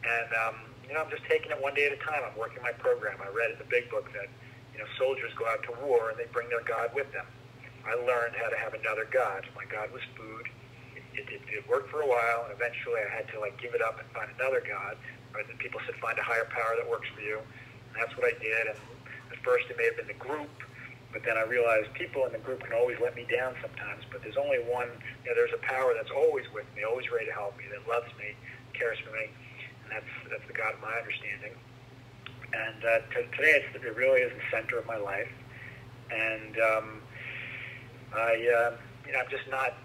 And 0.03 0.29
um, 0.45 0.55
you 0.87 0.93
know, 0.93 1.01
I'm 1.01 1.09
just 1.09 1.25
taking 1.25 1.51
it 1.51 1.59
one 1.59 1.73
day 1.73 1.87
at 1.87 1.93
a 1.93 2.01
time. 2.03 2.21
I'm 2.21 2.37
working 2.37 2.61
my 2.61 2.75
program. 2.75 3.17
I 3.23 3.31
read 3.33 3.51
in 3.51 3.59
the 3.59 3.69
big 3.71 3.89
book 3.89 4.11
that 4.13 4.29
you 4.75 4.79
know 4.79 4.87
soldiers 4.99 5.31
go 5.39 5.47
out 5.47 5.63
to 5.65 5.73
war 5.87 6.11
and 6.11 6.19
they 6.19 6.27
bring 6.31 6.49
their 6.49 6.63
God 6.63 6.91
with 6.93 7.11
them. 7.11 7.25
I 7.87 7.95
learned 7.95 8.35
how 8.35 8.49
to 8.49 8.57
have 8.57 8.73
another 8.73 9.07
God. 9.11 9.45
My 9.55 9.65
God 9.69 9.91
was 9.93 10.01
food. 10.17 10.49
It, 11.15 11.25
it, 11.31 11.41
it 11.47 11.63
worked 11.69 11.89
for 11.89 12.01
a 12.01 12.07
while, 12.07 12.45
and 12.45 12.51
eventually 12.51 12.99
I 12.99 13.09
had 13.09 13.27
to 13.31 13.39
like 13.39 13.55
give 13.61 13.73
it 13.73 13.81
up 13.81 13.99
and 13.99 14.07
find 14.11 14.29
another 14.37 14.61
God 14.61 14.97
Right? 15.35 15.43
And 15.51 15.59
people 15.59 15.81
said, 15.85 15.95
find 15.99 16.17
a 16.17 16.23
higher 16.23 16.47
power 16.47 16.79
that 16.79 16.87
works 16.87 17.11
for 17.11 17.19
you. 17.19 17.43
And 17.43 17.93
that's 17.99 18.15
what 18.15 18.23
I 18.23 18.31
did. 18.39 18.71
And 18.71 18.79
at 19.35 19.39
first 19.43 19.67
it 19.69 19.75
may 19.75 19.83
have 19.83 19.99
been 19.99 20.07
the 20.07 20.15
group, 20.15 20.49
but 21.11 21.27
then 21.27 21.35
I 21.35 21.43
realized 21.43 21.91
people 21.93 22.23
in 22.23 22.31
the 22.31 22.39
group 22.39 22.63
can 22.63 22.71
always 22.71 22.95
let 23.03 23.15
me 23.19 23.27
down 23.27 23.53
sometimes. 23.59 24.07
But 24.07 24.23
there's 24.23 24.39
only 24.39 24.63
one, 24.63 24.87
you 24.87 25.27
know, 25.27 25.35
there's 25.35 25.51
a 25.51 25.59
power 25.67 25.91
that's 25.91 26.11
always 26.15 26.47
with 26.55 26.63
me, 26.71 26.87
always 26.87 27.11
ready 27.11 27.27
to 27.27 27.35
help 27.35 27.57
me, 27.59 27.67
that 27.67 27.83
loves 27.83 28.07
me, 28.15 28.31
cares 28.71 28.97
for 29.03 29.11
me. 29.11 29.27
And 29.83 29.91
that's, 29.91 30.11
that's 30.31 30.47
the 30.47 30.55
God 30.55 30.79
of 30.79 30.79
my 30.79 30.95
understanding. 30.95 31.51
And 32.55 32.79
uh, 32.79 32.99
t- 33.11 33.27
today 33.35 33.59
it's, 33.59 33.75
it 33.75 33.95
really 33.99 34.23
is 34.23 34.31
the 34.31 34.45
center 34.55 34.79
of 34.79 34.87
my 34.87 34.95
life. 34.95 35.31
And 36.15 36.55
um, 36.63 36.87
I, 38.15 38.31
uh, 38.39 38.71
you 39.03 39.11
know, 39.11 39.19
I'm 39.19 39.29
just 39.29 39.51
not 39.51 39.75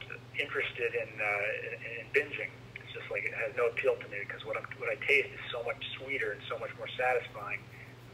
interested 0.40 0.96
in, 0.96 1.10
uh, 1.20 1.68
in, 1.68 1.74
in 2.00 2.06
binging 2.16 2.50
it's 2.90 2.98
just 2.98 3.10
like 3.14 3.22
it 3.22 3.30
has 3.38 3.54
no 3.54 3.70
appeal 3.70 3.94
to 3.94 4.08
me 4.10 4.18
because 4.26 4.42
what, 4.42 4.58
I'm, 4.58 4.66
what 4.82 4.90
I 4.90 4.98
taste 5.06 5.30
is 5.30 5.44
so 5.54 5.62
much 5.62 5.78
sweeter 5.94 6.34
and 6.34 6.42
so 6.50 6.58
much 6.58 6.74
more 6.74 6.90
satisfying 6.98 7.62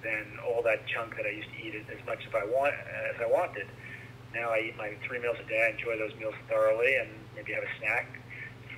than 0.05 0.37
all 0.45 0.61
that 0.69 0.85
junk 0.85 1.17
that 1.17 1.25
I 1.25 1.33
used 1.33 1.49
to 1.49 1.59
eat 1.65 1.73
as 1.89 2.03
much 2.05 2.21
as 2.29 2.33
I 2.37 2.45
want 2.45 2.77
as 2.77 3.17
I 3.17 3.25
wanted. 3.25 3.65
Now 4.37 4.53
I 4.53 4.69
eat 4.69 4.77
my 4.77 4.93
three 5.09 5.17
meals 5.17 5.41
a 5.41 5.49
day. 5.49 5.65
I 5.65 5.73
enjoy 5.73 5.97
those 5.97 6.13
meals 6.21 6.37
thoroughly, 6.45 6.93
and 7.01 7.09
maybe 7.33 7.57
have 7.57 7.65
a 7.65 7.73
snack. 7.81 8.21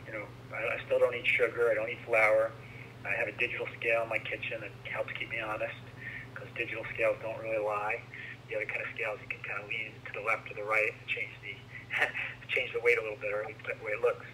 You 0.06 0.14
know, 0.14 0.24
I, 0.54 0.78
I 0.78 0.86
still 0.86 1.02
don't 1.02 1.18
eat 1.18 1.26
sugar. 1.26 1.66
I 1.66 1.74
don't 1.74 1.90
eat 1.90 1.98
flour. 2.06 2.54
I 3.02 3.10
have 3.18 3.26
a 3.26 3.34
digital 3.34 3.66
scale 3.74 4.06
in 4.06 4.08
my 4.08 4.22
kitchen 4.22 4.62
that 4.62 4.70
helps 4.86 5.10
keep 5.18 5.34
me 5.34 5.42
honest 5.42 5.82
because 6.30 6.46
digital 6.54 6.86
scales 6.94 7.18
don't 7.26 7.42
really 7.42 7.58
lie. 7.58 7.98
The 8.46 8.62
other 8.62 8.70
kind 8.70 8.86
of 8.86 8.90
scales 8.94 9.18
you 9.18 9.28
can 9.34 9.42
kind 9.42 9.58
of 9.58 9.66
lean 9.66 9.90
to 10.06 10.12
the 10.14 10.22
left 10.22 10.46
or 10.46 10.54
the 10.54 10.62
right 10.62 10.94
and 10.94 11.06
change 11.10 11.34
the 11.42 11.58
change 12.48 12.72
the 12.72 12.80
weight 12.80 12.98
a 12.98 13.02
little 13.02 13.20
bit, 13.20 13.32
or 13.32 13.44
the 13.44 13.84
way 13.84 13.92
it 13.92 14.00
looks. 14.00 14.26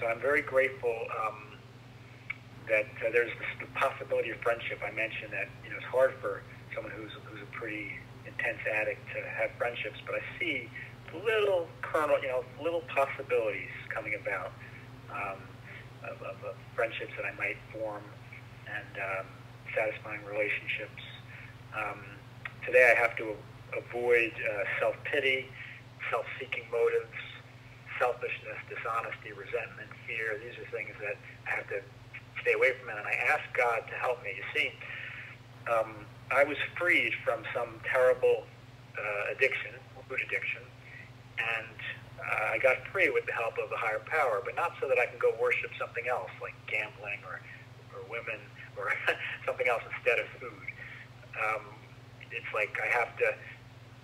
So 0.00 0.06
I'm 0.06 0.20
very 0.20 0.42
grateful 0.42 0.94
um, 1.24 1.58
that 2.68 2.86
uh, 3.04 3.10
there's 3.12 3.32
the 3.60 3.66
possibility 3.74 4.30
of 4.30 4.38
friendship. 4.40 4.80
I 4.84 4.90
mentioned 4.90 5.32
that 5.32 5.48
you 5.64 5.70
know 5.70 5.76
it's 5.76 5.86
hard 5.86 6.14
for 6.20 6.42
someone 6.74 6.92
who's 6.92 7.12
who's 7.30 7.42
a 7.42 7.50
pretty 7.56 7.92
intense 8.26 8.58
addict 8.66 9.00
to 9.14 9.20
have 9.28 9.50
friendships, 9.58 9.98
but 10.06 10.16
I 10.16 10.22
see 10.38 10.68
little 11.12 11.68
kernel, 11.82 12.16
you 12.22 12.28
know, 12.28 12.44
little 12.62 12.82
possibilities 12.88 13.68
coming 13.92 14.14
about 14.14 14.52
um, 15.10 15.38
of, 16.04 16.16
of, 16.22 16.36
of 16.44 16.54
friendships 16.74 17.12
that 17.16 17.26
I 17.26 17.36
might 17.36 17.56
form 17.72 18.02
and 18.66 18.92
um, 18.96 19.26
satisfying 19.76 20.24
relationships. 20.24 21.02
Um, 21.76 22.00
today 22.66 22.94
I 22.96 23.00
have 23.00 23.16
to 23.16 23.34
avoid 23.76 24.32
uh, 24.32 24.64
self-pity, 24.80 25.46
self-seeking 26.10 26.66
motives, 26.70 27.18
selfishness, 27.98 28.58
dishonesty, 28.68 29.30
resentment, 29.36 29.90
fear. 30.06 30.40
These 30.42 30.58
are 30.58 30.68
things 30.74 30.94
that 31.00 31.16
I 31.46 31.50
have 31.62 31.68
to 31.70 31.80
stay 32.42 32.54
away 32.54 32.74
from. 32.80 32.90
And 32.90 32.98
I 32.98 33.14
ask 33.30 33.44
God 33.54 33.86
to 33.86 33.96
help 34.00 34.22
me. 34.24 34.34
You 34.34 34.46
see, 34.54 34.68
um, 35.70 36.06
I 36.30 36.44
was 36.44 36.56
freed 36.78 37.12
from 37.24 37.44
some 37.54 37.78
terrible 37.86 38.44
uh, 38.98 39.32
addiction, 39.36 39.76
food 40.08 40.20
addiction, 40.26 40.62
and 41.38 41.78
uh, 42.18 42.54
I 42.54 42.58
got 42.58 42.82
free 42.92 43.10
with 43.10 43.26
the 43.26 43.32
help 43.32 43.58
of 43.58 43.70
the 43.70 43.76
higher 43.76 44.02
power, 44.06 44.42
but 44.44 44.54
not 44.54 44.72
so 44.80 44.88
that 44.88 44.98
I 44.98 45.06
can 45.06 45.18
go 45.18 45.34
worship 45.40 45.70
something 45.78 46.06
else 46.08 46.30
like 46.40 46.54
gambling 46.66 47.18
or, 47.26 47.40
or 47.94 48.00
women 48.10 48.38
or 48.76 48.92
something 49.46 49.66
else 49.68 49.82
instead 49.96 50.18
of 50.18 50.26
food. 50.38 50.66
Um, 51.38 51.64
it's 52.30 52.48
like 52.54 52.76
I 52.80 52.88
have 52.88 53.16
to, 53.18 53.28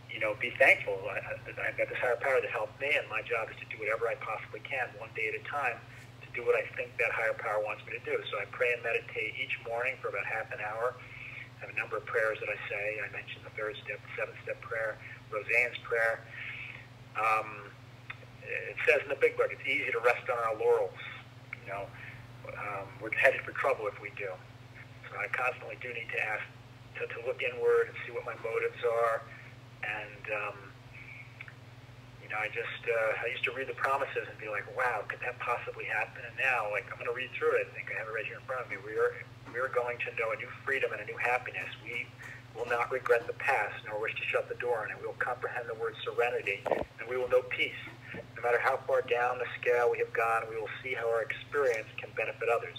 you 0.08 0.20
know, 0.20 0.34
be 0.40 0.50
thankful 0.56 0.96
I, 1.06 1.20
I've 1.68 1.76
got 1.76 1.88
this 1.88 2.00
higher 2.00 2.18
power 2.18 2.40
that 2.40 2.50
helped 2.50 2.80
me, 2.80 2.90
and 2.92 3.04
my 3.12 3.20
job 3.22 3.48
is 3.52 3.56
to 3.60 3.66
do 3.68 3.76
whatever 3.80 4.08
I 4.08 4.16
possibly 4.18 4.60
can, 4.64 4.88
one 4.96 5.12
day 5.12 5.28
at 5.28 5.36
a 5.36 5.44
time, 5.44 5.76
to 6.24 6.28
do 6.32 6.44
what 6.44 6.56
I 6.56 6.64
think 6.76 6.96
that 6.98 7.12
higher 7.12 7.36
power 7.36 7.60
wants 7.60 7.84
me 7.84 7.96
to 7.96 8.02
do. 8.04 8.16
So 8.32 8.40
I 8.40 8.46
pray 8.50 8.72
and 8.72 8.80
meditate 8.82 9.36
each 9.36 9.54
morning 9.68 10.00
for 10.00 10.08
about 10.08 10.24
half 10.24 10.48
an 10.52 10.60
hour. 10.64 10.96
I 10.96 11.66
have 11.66 11.72
a 11.74 11.78
number 11.78 11.98
of 11.98 12.06
prayers 12.06 12.38
that 12.40 12.48
I 12.48 12.58
say. 12.70 12.84
I 13.02 13.08
mentioned 13.10 13.42
the 13.44 13.54
third 13.58 13.74
step, 13.82 13.98
the 13.98 14.12
seventh 14.14 14.38
step 14.46 14.58
prayer, 14.62 14.96
Roseanne's 15.28 15.78
prayer. 15.82 16.22
Um, 17.18 17.68
it 18.46 18.78
says 18.86 19.02
in 19.04 19.10
the 19.10 19.20
big 19.20 19.36
book, 19.36 19.50
it's 19.52 19.66
easy 19.66 19.90
to 19.92 20.00
rest 20.00 20.24
on 20.30 20.38
our 20.38 20.56
laurels. 20.56 21.02
You 21.52 21.66
know, 21.68 21.84
um, 22.48 22.86
we're 23.02 23.12
headed 23.12 23.42
for 23.42 23.52
trouble 23.52 23.86
if 23.90 24.00
we 24.00 24.14
do. 24.16 24.30
So 25.10 25.18
I 25.18 25.28
constantly 25.34 25.76
do 25.82 25.92
need 25.92 26.08
to 26.14 26.20
ask 26.22 26.44
to, 26.96 27.06
to 27.06 27.18
look 27.26 27.42
inward 27.42 27.90
and 27.92 27.96
see 28.06 28.12
what 28.14 28.24
my 28.24 28.38
motives 28.40 28.80
are. 28.86 29.22
And 29.82 30.24
um, 30.34 30.58
you 32.22 32.28
know, 32.28 32.38
I 32.38 32.48
just 32.52 32.82
uh, 32.84 33.24
I 33.24 33.32
used 33.32 33.44
to 33.48 33.52
read 33.56 33.68
the 33.68 33.78
promises 33.78 34.28
and 34.28 34.36
be 34.36 34.48
like, 34.52 34.66
wow, 34.76 35.04
could 35.08 35.20
that 35.24 35.38
possibly 35.40 35.88
happen? 35.88 36.20
And 36.26 36.36
now, 36.36 36.68
like, 36.70 36.84
I'm 36.92 37.00
going 37.00 37.08
to 37.08 37.16
read 37.16 37.32
through 37.38 37.56
it. 37.56 37.70
I 37.70 37.72
think 37.72 37.88
I 37.88 37.98
have 37.98 38.08
it 38.10 38.14
right 38.14 38.26
here 38.26 38.36
in 38.36 38.44
front 38.44 38.64
of 38.64 38.68
me. 38.68 38.76
We 38.84 38.98
are 38.98 39.16
we 39.52 39.58
are 39.60 39.72
going 39.72 39.96
to 40.04 40.10
know 40.20 40.30
a 40.32 40.36
new 40.36 40.50
freedom 40.64 40.92
and 40.92 41.00
a 41.00 41.08
new 41.08 41.16
happiness. 41.16 41.68
We 41.80 42.04
will 42.52 42.68
not 42.68 42.92
regret 42.92 43.26
the 43.26 43.38
past, 43.40 43.80
nor 43.86 44.00
wish 44.00 44.14
to 44.18 44.24
shut 44.28 44.48
the 44.48 44.58
door 44.60 44.84
on 44.84 44.90
it. 44.90 44.96
We 45.00 45.06
will 45.06 45.22
comprehend 45.22 45.70
the 45.70 45.78
word 45.78 45.94
serenity, 46.04 46.60
and 46.68 47.08
we 47.08 47.16
will 47.16 47.28
know 47.30 47.42
peace. 47.48 47.80
No 48.36 48.42
matter 48.42 48.60
how 48.60 48.78
far 48.86 49.02
down 49.02 49.38
the 49.38 49.48
scale 49.60 49.90
we 49.90 49.98
have 49.98 50.12
gone, 50.12 50.44
we 50.50 50.56
will 50.56 50.72
see 50.82 50.94
how 50.94 51.08
our 51.08 51.22
experience 51.22 51.88
can 51.96 52.10
benefit 52.16 52.48
others. 52.48 52.78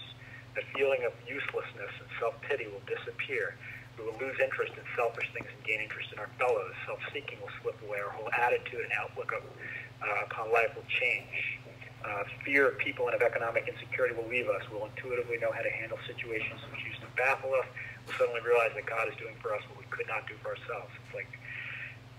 The 0.56 0.64
feeling 0.76 1.04
of 1.06 1.14
uselessness 1.28 1.94
and 2.00 2.10
self-pity 2.20 2.68
will 2.68 2.84
disappear. 2.88 3.56
We 4.00 4.08
will 4.08 4.16
lose 4.16 4.40
interest 4.40 4.72
in 4.80 4.84
selfish 4.96 5.28
things 5.36 5.52
and 5.52 5.60
gain 5.68 5.84
interest 5.84 6.16
in 6.16 6.20
our 6.24 6.32
fellows. 6.40 6.72
Self-seeking 6.88 7.36
will 7.44 7.52
slip 7.60 7.76
away. 7.84 8.00
Our 8.00 8.16
whole 8.16 8.32
attitude 8.32 8.80
and 8.80 8.94
outlook 8.96 9.36
of, 9.36 9.44
uh, 9.44 10.24
upon 10.24 10.56
life 10.56 10.72
will 10.72 10.88
change. 10.88 11.60
Uh, 12.00 12.24
fear 12.48 12.72
of 12.72 12.80
people 12.80 13.12
and 13.12 13.16
of 13.16 13.22
economic 13.22 13.68
insecurity 13.68 14.16
will 14.16 14.28
leave 14.32 14.48
us. 14.48 14.64
We'll 14.72 14.88
intuitively 14.88 15.36
know 15.44 15.52
how 15.52 15.60
to 15.60 15.74
handle 15.84 16.00
situations 16.08 16.64
which 16.72 16.80
used 16.88 17.04
to 17.04 17.12
baffle 17.20 17.52
us. 17.60 17.68
We'll 18.08 18.16
suddenly 18.16 18.40
realize 18.40 18.72
that 18.80 18.88
God 18.88 19.12
is 19.12 19.16
doing 19.20 19.36
for 19.44 19.52
us 19.52 19.60
what 19.68 19.84
we 19.84 19.88
could 19.92 20.08
not 20.08 20.24
do 20.32 20.40
for 20.40 20.56
ourselves. 20.56 20.96
It's 20.96 21.12
like, 21.12 21.28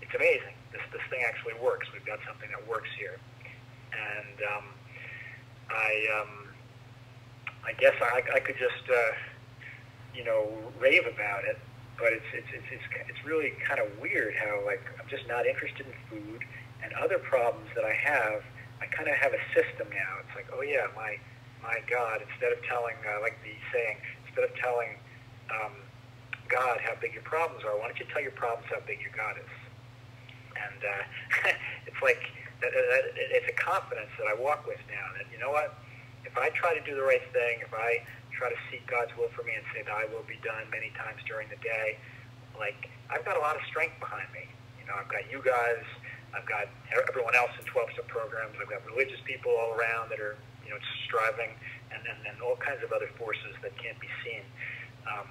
it's 0.05 0.13
amazing. 0.13 0.53
This, 0.69 0.85
this 0.93 1.01
thing 1.09 1.25
actually 1.25 1.57
works. 1.57 1.89
We've 1.89 2.05
got 2.05 2.21
something 2.29 2.53
that 2.53 2.61
works 2.69 2.93
here. 2.93 3.17
And 3.89 4.37
um, 4.53 4.65
I, 5.73 5.91
um, 6.21 6.31
I 7.65 7.73
guess 7.73 7.97
I, 7.97 8.21
I 8.37 8.39
could 8.39 8.61
just, 8.61 8.85
uh, 8.85 9.17
you 10.13 10.23
know, 10.23 10.45
rave 10.77 11.09
about 11.09 11.43
it. 11.49 11.57
But 12.01 12.17
it's, 12.17 12.25
it's, 12.33 12.49
it's, 12.49 12.65
it's, 12.73 12.87
it's 13.07 13.21
really 13.23 13.53
kind 13.61 13.79
of 13.79 13.87
weird 14.01 14.33
how, 14.35 14.65
like, 14.65 14.81
I'm 14.97 15.07
just 15.07 15.27
not 15.29 15.45
interested 15.45 15.85
in 15.85 15.93
food 16.09 16.41
and 16.81 16.91
other 16.97 17.19
problems 17.21 17.69
that 17.77 17.85
I 17.85 17.93
have– 17.93 18.41
I 18.81 18.89
kind 18.89 19.07
of 19.07 19.15
have 19.15 19.31
a 19.31 19.43
system 19.53 19.87
now. 19.93 20.11
It's 20.25 20.33
like, 20.35 20.49
oh 20.51 20.65
yeah, 20.65 20.89
my 20.97 21.15
my 21.61 21.77
God. 21.85 22.25
Instead 22.25 22.51
of 22.51 22.59
telling, 22.65 22.97
uh, 23.05 23.21
like 23.21 23.37
the 23.45 23.53
saying, 23.69 23.97
instead 24.25 24.49
of 24.49 24.53
telling 24.57 24.97
um, 25.53 25.77
God 26.49 26.81
how 26.81 26.97
big 26.97 27.13
your 27.13 27.23
problems 27.23 27.63
are, 27.63 27.77
why 27.77 27.93
don't 27.93 27.99
you 28.01 28.09
tell 28.09 28.25
your 28.25 28.33
problems 28.33 28.65
how 28.73 28.81
big 28.89 28.99
your 28.99 29.13
God 29.13 29.37
is? 29.37 29.53
And 30.57 30.81
uh, 30.81 31.53
it's 31.87 32.01
like 32.01 32.25
that, 32.65 32.73
that, 32.73 33.03
it's 33.15 33.47
a 33.47 33.57
confidence 33.61 34.09
that 34.17 34.25
I 34.25 34.33
walk 34.33 34.65
with 34.65 34.81
now. 34.89 35.05
That 35.13 35.29
you 35.29 35.37
know 35.37 35.53
what, 35.53 35.77
if 36.25 36.33
I 36.35 36.49
try 36.49 36.73
to 36.73 36.81
do 36.81 36.97
the 36.97 37.05
right 37.05 37.23
thing, 37.31 37.61
if 37.61 37.71
I 37.77 38.01
try 38.41 38.49
to 38.49 38.63
seek 38.73 38.81
God's 38.89 39.13
will 39.21 39.29
for 39.37 39.45
me 39.45 39.53
and 39.53 39.61
say 39.69 39.85
Thy 39.85 40.09
will 40.09 40.25
be 40.25 40.41
done 40.41 40.65
many 40.73 40.89
times 40.97 41.21
during 41.29 41.45
the 41.53 41.61
day, 41.61 42.01
like 42.57 42.89
I've 43.13 43.21
got 43.21 43.37
a 43.37 43.43
lot 43.45 43.53
of 43.53 43.61
strength 43.69 44.01
behind 44.01 44.25
me. 44.33 44.49
You 44.81 44.89
know, 44.89 44.97
I've 44.97 45.13
got 45.13 45.29
you 45.29 45.45
guys. 45.45 45.85
I've 46.33 46.49
got 46.49 46.65
everyone 46.89 47.37
else 47.37 47.53
in 47.61 47.69
12-step 47.69 48.09
programs. 48.09 48.57
I've 48.57 48.71
got 48.71 48.81
religious 48.89 49.21
people 49.29 49.53
all 49.53 49.77
around 49.77 50.09
that 50.09 50.17
are, 50.17 50.41
you 50.65 50.73
know, 50.73 50.81
striving, 51.05 51.53
and, 51.93 52.01
and, 52.01 52.17
and 52.25 52.41
all 52.41 52.57
kinds 52.57 52.81
of 52.81 52.89
other 52.89 53.13
forces 53.19 53.53
that 53.61 53.77
can't 53.77 53.99
be 54.01 54.09
seen. 54.25 54.41
Um, 55.05 55.27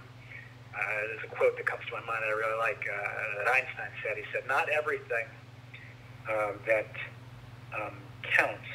uh, 0.71 1.01
there's 1.11 1.25
a 1.27 1.33
quote 1.35 1.57
that 1.59 1.67
comes 1.67 1.83
to 1.91 1.93
my 1.99 2.05
mind 2.07 2.23
that 2.23 2.31
I 2.31 2.37
really 2.39 2.61
like 2.63 2.85
uh, 2.87 3.43
that 3.43 3.49
Einstein 3.59 3.91
said. 4.07 4.23
He 4.23 4.27
said, 4.31 4.47
not 4.47 4.71
everything 4.71 5.27
uh, 6.31 6.53
that 6.69 6.95
um, 7.75 7.97
counts 8.23 8.71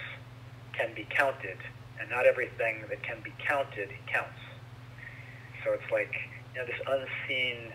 can 0.73 0.91
be 0.91 1.07
counted, 1.07 1.61
and 1.99 2.09
not 2.09 2.25
everything 2.25 2.83
that 2.89 3.01
can 3.03 3.17
be 3.23 3.31
counted 3.47 3.89
counts. 4.07 4.39
So 5.63 5.73
it's 5.73 5.91
like, 5.91 6.13
you 6.53 6.61
know, 6.61 6.65
this 6.65 6.79
unseen, 6.87 7.71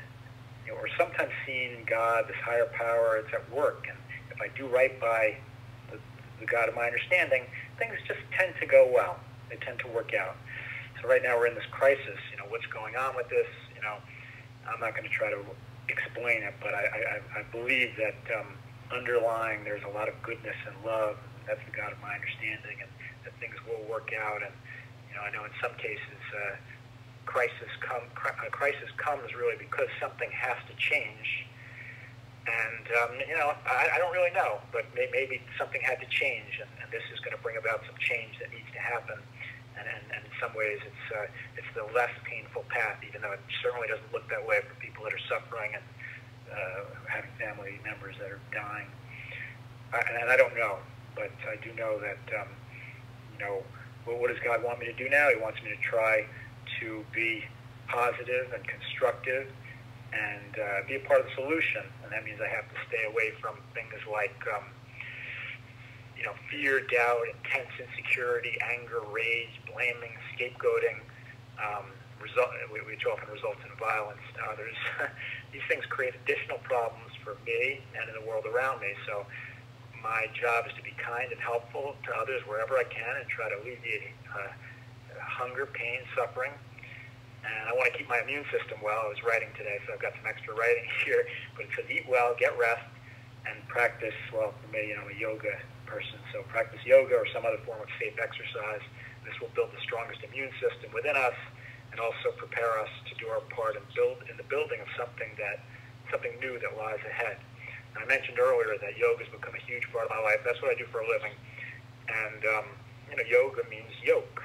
you 0.66 0.72
know, 0.72 0.78
or 0.78 0.88
sometimes 0.96 1.30
seen 1.46 1.84
God, 1.86 2.28
this 2.28 2.36
higher 2.44 2.66
power, 2.66 3.16
it's 3.16 3.32
at 3.34 3.50
work, 3.52 3.86
and 3.88 3.98
if 4.30 4.40
I 4.40 4.48
do 4.56 4.66
right 4.68 4.98
by 5.00 5.36
the, 5.90 5.98
the 6.38 6.46
God 6.46 6.68
of 6.68 6.74
my 6.74 6.86
understanding, 6.86 7.42
things 7.78 7.94
just 8.06 8.20
tend 8.38 8.54
to 8.60 8.66
go 8.66 8.90
well. 8.92 9.18
They 9.48 9.56
tend 9.56 9.80
to 9.80 9.88
work 9.88 10.14
out. 10.14 10.36
So 11.02 11.08
right 11.08 11.22
now 11.22 11.36
we're 11.36 11.48
in 11.48 11.54
this 11.54 11.66
crisis. 11.70 12.18
You 12.30 12.38
know, 12.38 12.44
what's 12.48 12.66
going 12.66 12.94
on 12.96 13.16
with 13.16 13.28
this? 13.28 13.48
You 13.74 13.82
know, 13.82 13.96
I'm 14.68 14.80
not 14.80 14.92
going 14.94 15.08
to 15.08 15.14
try 15.14 15.30
to 15.30 15.40
explain 15.88 16.42
it, 16.42 16.54
but 16.60 16.74
I, 16.74 16.84
I, 16.84 17.40
I 17.40 17.42
believe 17.50 17.96
that 17.96 18.20
um, 18.38 18.46
underlying 18.92 19.64
there's 19.64 19.82
a 19.82 19.92
lot 19.92 20.08
of 20.08 20.14
goodness 20.22 20.56
and 20.66 20.76
love. 20.84 21.16
That's 21.46 21.60
the 21.66 21.74
God 21.74 21.92
of 21.92 21.98
my 22.00 22.14
understanding, 22.14 22.78
and 22.78 22.90
that 23.24 23.34
things 23.40 23.56
will 23.68 23.82
work 23.88 24.12
out. 24.14 24.42
And 24.42 24.54
you 25.08 25.14
know, 25.16 25.22
I 25.22 25.30
know 25.30 25.44
in 25.44 25.54
some 25.62 25.74
cases, 25.76 26.20
uh, 26.34 26.56
crisis 27.26 27.70
come 27.80 28.02
cr- 28.14 28.36
crisis 28.50 28.90
comes 28.96 29.34
really 29.34 29.56
because 29.58 29.88
something 30.00 30.30
has 30.30 30.56
to 30.68 30.74
change 30.76 31.46
and, 32.48 32.86
um, 33.04 33.12
you 33.28 33.36
know, 33.36 33.52
I, 33.68 33.94
I 33.94 33.96
don't 33.98 34.12
really 34.12 34.32
know, 34.32 34.58
but 34.72 34.88
may, 34.94 35.08
maybe 35.12 35.42
something 35.58 35.80
had 35.84 36.00
to 36.00 36.08
change, 36.08 36.56
and, 36.60 36.70
and 36.80 36.88
this 36.88 37.04
is 37.12 37.20
going 37.20 37.36
to 37.36 37.42
bring 37.42 37.56
about 37.60 37.84
some 37.84 37.96
change 38.00 38.40
that 38.40 38.48
needs 38.50 38.68
to 38.72 38.80
happen. 38.80 39.20
And, 39.76 39.86
and, 39.86 40.04
and 40.16 40.20
in 40.24 40.32
some 40.40 40.52
ways, 40.56 40.80
it's, 40.80 41.06
uh, 41.12 41.28
it's 41.60 41.68
the 41.76 41.84
less 41.92 42.12
painful 42.24 42.64
path, 42.72 42.96
even 43.04 43.20
though 43.20 43.36
it 43.36 43.44
certainly 43.60 43.88
doesn't 43.88 44.08
look 44.12 44.24
that 44.32 44.40
way 44.40 44.64
for 44.64 44.74
people 44.80 45.04
that 45.04 45.12
are 45.12 45.26
suffering 45.28 45.76
and 45.76 45.84
uh, 46.48 46.82
having 47.06 47.30
family 47.36 47.78
members 47.84 48.16
that 48.18 48.32
are 48.32 48.42
dying. 48.50 48.88
I, 49.92 50.00
and 50.24 50.30
I 50.30 50.36
don't 50.36 50.56
know, 50.56 50.80
but 51.14 51.30
I 51.44 51.60
do 51.60 51.72
know 51.76 52.00
that, 52.00 52.24
um, 52.40 52.48
you 53.40 53.46
know, 53.46 53.62
well, 54.06 54.20
what 54.20 54.28
does 54.28 54.40
God 54.44 54.62
want 54.62 54.78
me 54.80 54.86
to 54.86 54.92
do 54.92 55.08
now? 55.08 55.28
He 55.32 55.40
wants 55.40 55.62
me 55.64 55.70
to 55.70 55.80
try 55.80 56.24
to 56.80 57.04
be 57.14 57.44
positive 57.88 58.52
and 58.52 58.62
constructive 58.68 59.48
and 60.12 60.52
uh, 60.58 60.86
be 60.86 60.96
a 60.96 61.04
part 61.08 61.20
of 61.20 61.26
the 61.26 61.34
solution. 61.34 61.82
And 62.04 62.12
that 62.12 62.24
means 62.24 62.40
I 62.40 62.48
have 62.52 62.68
to 62.68 62.78
stay 62.88 63.04
away 63.08 63.32
from 63.40 63.56
things 63.72 63.96
like, 64.10 64.36
um, 64.52 64.68
you 66.16 66.24
know, 66.24 66.34
fear, 66.50 66.84
doubt, 66.84 67.24
intense 67.32 67.72
insecurity, 67.80 68.52
anger, 68.60 69.00
rage, 69.08 69.56
blaming, 69.72 70.12
scapegoating, 70.36 71.00
um, 71.56 71.88
result, 72.20 72.52
which 72.68 73.06
often 73.08 73.32
results 73.32 73.62
in 73.64 73.72
violence 73.80 74.20
to 74.36 74.40
others. 74.52 74.76
These 75.52 75.64
things 75.68 75.86
create 75.88 76.12
additional 76.26 76.58
problems 76.68 77.16
for 77.24 77.38
me 77.46 77.80
and 77.96 78.04
in 78.10 78.14
the 78.20 78.26
world 78.28 78.44
around 78.44 78.80
me. 78.84 78.92
So 79.06 79.24
my 80.02 80.26
job 80.36 80.66
is 80.66 80.72
to 80.76 80.82
be 80.82 80.92
kind 80.96 81.32
and 81.32 81.40
helpful 81.40 81.96
to 82.04 82.10
others 82.16 82.40
wherever 82.48 82.76
I 82.76 82.84
can 82.88 83.14
and 83.20 83.28
try 83.28 83.48
to 83.48 83.56
alleviate 83.60 84.16
uh, 84.32 84.52
hunger, 85.20 85.66
pain, 85.66 86.00
suffering, 86.16 86.52
and 87.44 87.62
I 87.68 87.72
want 87.72 87.88
to 87.92 87.94
keep 87.96 88.08
my 88.08 88.20
immune 88.20 88.44
system 88.52 88.80
well. 88.84 89.00
I 89.00 89.08
was 89.08 89.20
writing 89.24 89.48
today, 89.56 89.80
so 89.86 89.96
I've 89.96 90.02
got 90.02 90.12
some 90.20 90.28
extra 90.28 90.52
writing 90.52 90.84
here. 91.04 91.24
But 91.56 91.68
it 91.68 91.70
says 91.76 91.86
eat 91.88 92.04
well, 92.08 92.36
get 92.36 92.52
rest, 92.60 92.84
and 93.48 93.56
practice. 93.68 94.16
Well, 94.32 94.52
for 94.60 94.68
me, 94.72 94.92
you 94.92 94.96
know, 94.96 95.08
I'm 95.08 95.12
a 95.12 95.18
yoga 95.18 95.56
person, 95.88 96.20
so 96.32 96.44
practice 96.52 96.80
yoga 96.84 97.16
or 97.16 97.26
some 97.32 97.44
other 97.48 97.60
form 97.64 97.80
of 97.80 97.88
safe 97.96 98.16
exercise. 98.20 98.84
This 99.24 99.36
will 99.40 99.52
build 99.56 99.72
the 99.72 99.80
strongest 99.84 100.20
immune 100.24 100.52
system 100.60 100.92
within 100.92 101.16
us, 101.16 101.36
and 101.92 102.00
also 102.00 102.32
prepare 102.36 102.78
us 102.80 102.92
to 103.08 103.12
do 103.16 103.28
our 103.32 103.42
part 103.52 103.76
and 103.76 103.84
build 103.96 104.22
in 104.28 104.36
the 104.36 104.46
building 104.48 104.80
of 104.80 104.88
something 104.96 105.32
that 105.40 105.64
something 106.12 106.32
new 106.40 106.58
that 106.58 106.76
lies 106.76 107.00
ahead. 107.06 107.38
I 107.96 108.04
mentioned 108.06 108.38
earlier 108.38 108.76
that 108.80 108.96
yoga 108.98 109.24
has 109.24 109.32
become 109.32 109.54
a 109.54 109.62
huge 109.66 109.90
part 109.92 110.04
of 110.04 110.10
my 110.10 110.22
life. 110.22 110.40
That's 110.44 110.60
what 110.62 110.70
I 110.70 110.78
do 110.78 110.86
for 110.92 111.00
a 111.00 111.08
living. 111.08 111.32
And, 112.08 112.40
um, 112.56 112.66
you 113.10 113.16
know, 113.16 113.24
yoga 113.26 113.62
means 113.70 113.90
yoke. 114.02 114.42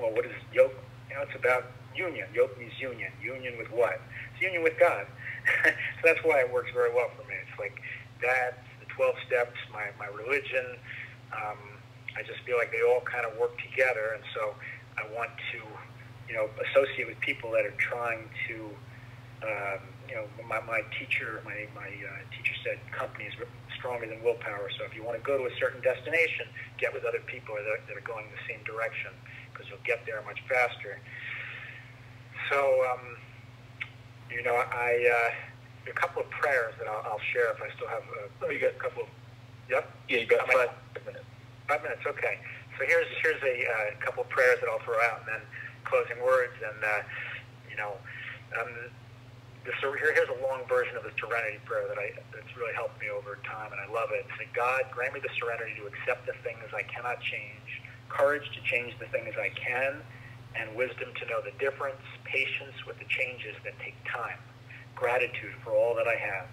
Well, 0.00 0.12
what 0.12 0.24
is 0.24 0.32
yoke? 0.52 0.74
You 1.10 1.16
know, 1.16 1.22
it's 1.22 1.36
about 1.36 1.66
union. 1.94 2.28
Yoke 2.34 2.58
means 2.58 2.72
union. 2.80 3.12
Union 3.22 3.58
with 3.58 3.70
what? 3.72 4.00
It's 4.32 4.42
union 4.42 4.62
with 4.62 4.78
God. 4.78 5.06
so 5.64 6.02
that's 6.04 6.20
why 6.24 6.40
it 6.40 6.52
works 6.52 6.70
very 6.72 6.94
well 6.94 7.10
for 7.16 7.26
me. 7.28 7.34
It's 7.34 7.58
like 7.58 7.80
that, 8.22 8.64
the 8.80 8.86
12 8.94 9.14
steps, 9.26 9.56
my, 9.72 9.90
my 9.98 10.06
religion. 10.06 10.76
Um, 11.32 11.58
I 12.16 12.22
just 12.22 12.40
feel 12.46 12.56
like 12.56 12.72
they 12.72 12.82
all 12.82 13.02
kind 13.02 13.26
of 13.26 13.36
work 13.38 13.58
together. 13.58 14.14
And 14.14 14.22
so 14.34 14.54
I 14.96 15.04
want 15.14 15.30
to, 15.52 15.60
you 16.28 16.34
know, 16.34 16.48
associate 16.70 17.08
with 17.08 17.20
people 17.20 17.50
that 17.52 17.64
are 17.64 17.76
trying 17.78 18.28
to, 18.48 18.56
um, 19.42 19.80
you 20.08 20.14
know, 20.16 20.24
my, 20.48 20.60
my 20.64 20.80
teacher, 20.98 21.42
my, 21.44 21.68
my 21.76 21.88
uh, 21.88 22.20
teacher 22.32 22.54
said 22.64 22.78
company 22.92 23.28
is 23.28 23.34
stronger 23.76 24.06
than 24.08 24.22
willpower. 24.24 24.70
So 24.78 24.84
if 24.84 24.96
you 24.96 25.04
want 25.04 25.20
to 25.20 25.24
go 25.24 25.36
to 25.38 25.44
a 25.44 25.54
certain 25.60 25.80
destination, 25.82 26.48
get 26.80 26.92
with 26.92 27.04
other 27.04 27.20
people 27.28 27.54
that 27.54 27.66
are, 27.68 27.80
that 27.86 27.94
are 27.96 28.06
going 28.08 28.24
the 28.32 28.42
same 28.48 28.64
direction 28.64 29.12
because 29.52 29.68
you'll 29.68 29.84
get 29.84 30.04
there 30.08 30.22
much 30.24 30.40
faster. 30.48 30.98
So, 32.50 32.58
um, 32.88 33.16
you 34.32 34.42
know, 34.42 34.56
I 34.56 34.96
uh, 35.04 35.90
a 35.90 35.94
couple 35.94 36.22
of 36.22 36.30
prayers 36.30 36.74
that 36.80 36.88
I'll, 36.88 37.04
I'll 37.16 37.24
share 37.32 37.52
if 37.52 37.60
I 37.60 37.68
still 37.76 37.88
have 37.88 38.04
a, 38.04 38.22
Oh, 38.44 38.50
you 38.50 38.60
got- 38.60 38.76
a 38.76 38.80
couple. 38.80 39.02
Of, 39.04 39.08
yep. 39.68 39.84
Yeah, 40.08 40.18
you 40.24 40.26
got 40.26 40.40
How 40.40 40.46
many- 40.48 40.68
five 40.94 41.04
minutes. 41.06 41.24
Five 41.68 41.82
minutes, 41.82 42.02
okay. 42.08 42.40
So 42.80 42.86
here's 42.88 43.08
here's 43.20 43.42
a 43.42 43.56
uh, 43.68 44.00
couple 44.00 44.22
of 44.24 44.28
prayers 44.30 44.56
that 44.60 44.68
I'll 44.70 44.80
throw 44.80 44.96
out, 45.04 45.20
and 45.26 45.28
then 45.36 45.42
closing 45.84 46.16
words, 46.24 46.54
and 46.64 46.80
uh, 46.80 47.02
you 47.68 47.76
know, 47.76 47.92
um, 48.56 48.72
here 49.76 50.14
here's 50.14 50.32
a 50.32 50.40
long 50.48 50.64
version 50.68 50.96
of 50.96 51.04
the 51.04 51.12
Serenity 51.20 51.60
prayer 51.64 51.84
that 51.88 51.98
I 51.98 52.16
that's 52.32 52.52
really 52.56 52.72
helped 52.74 53.00
me 53.00 53.12
over 53.12 53.36
time, 53.44 53.72
and 53.72 53.80
I 53.80 53.88
love 53.92 54.08
it. 54.12 54.24
Say, 54.38 54.48
God, 54.56 54.88
grant 54.90 55.12
me 55.12 55.20
the 55.20 55.32
serenity 55.36 55.76
to 55.76 55.84
accept 55.84 56.24
the 56.24 56.32
things 56.40 56.64
I 56.72 56.82
cannot 56.88 57.20
change, 57.20 57.84
courage 58.08 58.48
to 58.56 58.60
change 58.64 58.96
the 58.96 59.06
things 59.12 59.34
I 59.36 59.52
can, 59.52 60.00
and 60.56 60.72
wisdom 60.72 61.12
to 61.20 61.24
know 61.28 61.44
the 61.44 61.52
difference, 61.60 62.00
patience 62.24 62.76
with 62.86 62.98
the 62.98 63.08
changes 63.12 63.56
that 63.64 63.76
take 63.84 63.96
time, 64.08 64.40
gratitude 64.96 65.52
for 65.64 65.76
all 65.76 65.94
that 65.96 66.08
I 66.08 66.16
have, 66.16 66.48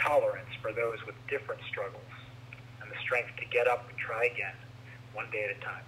tolerance 0.00 0.50
for 0.62 0.72
those 0.72 0.98
with 1.04 1.16
different 1.28 1.60
struggles, 1.68 2.14
and 2.80 2.88
the 2.88 2.98
strength 3.04 3.36
to 3.40 3.46
get 3.52 3.68
up 3.68 3.88
and 3.88 3.98
try 3.98 4.24
again, 4.32 4.56
one 5.12 5.28
day 5.30 5.44
at 5.44 5.52
a 5.52 5.60
time. 5.60 5.84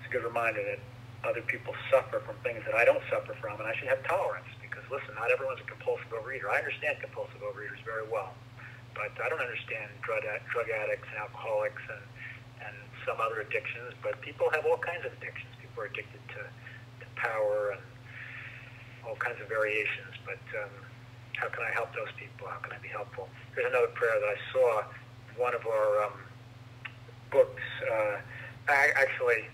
It's 0.00 0.08
a 0.08 0.12
good 0.12 0.24
reminder 0.24 0.64
that 0.64 0.80
other 1.28 1.42
people 1.42 1.74
suffer 1.92 2.24
from 2.24 2.36
things 2.40 2.64
that 2.64 2.74
I 2.74 2.84
don't 2.88 3.02
suffer 3.12 3.36
from, 3.40 3.60
and 3.60 3.68
I 3.68 3.76
should 3.76 3.88
have 3.88 4.02
tolerance 4.08 4.48
listen, 4.90 5.14
not 5.14 5.30
everyone's 5.30 5.62
a 5.62 5.68
compulsive 5.70 6.10
overeater. 6.10 6.50
I 6.50 6.58
understand 6.58 6.98
compulsive 7.00 7.40
overeaters 7.40 7.80
very 7.86 8.04
well, 8.10 8.34
but 8.94 9.14
I 9.22 9.30
don't 9.30 9.40
understand 9.40 9.90
drug, 10.02 10.26
drug 10.50 10.68
addicts 10.68 11.08
and 11.14 11.18
alcoholics 11.22 11.82
and, 11.88 12.04
and 12.66 12.74
some 13.06 13.22
other 13.22 13.40
addictions, 13.40 13.94
but 14.02 14.20
people 14.20 14.50
have 14.50 14.66
all 14.66 14.78
kinds 14.78 15.06
of 15.06 15.14
addictions. 15.16 15.48
People 15.62 15.86
are 15.86 15.90
addicted 15.90 16.20
to, 16.36 16.42
to 16.42 17.06
power 17.14 17.78
and 17.78 17.82
all 19.06 19.16
kinds 19.16 19.40
of 19.40 19.48
variations, 19.48 20.12
but 20.26 20.42
um, 20.60 20.74
how 21.38 21.48
can 21.48 21.64
I 21.64 21.72
help 21.72 21.94
those 21.94 22.12
people? 22.18 22.50
How 22.50 22.60
can 22.60 22.74
I 22.74 22.78
be 22.82 22.92
helpful? 22.92 23.30
Here's 23.54 23.70
another 23.70 23.94
prayer 23.94 24.18
that 24.18 24.28
I 24.28 24.38
saw 24.52 24.84
one 25.38 25.54
of 25.54 25.64
our 25.66 26.04
um, 26.04 26.18
books. 27.30 27.62
Uh, 27.80 28.20
actually, 28.68 29.48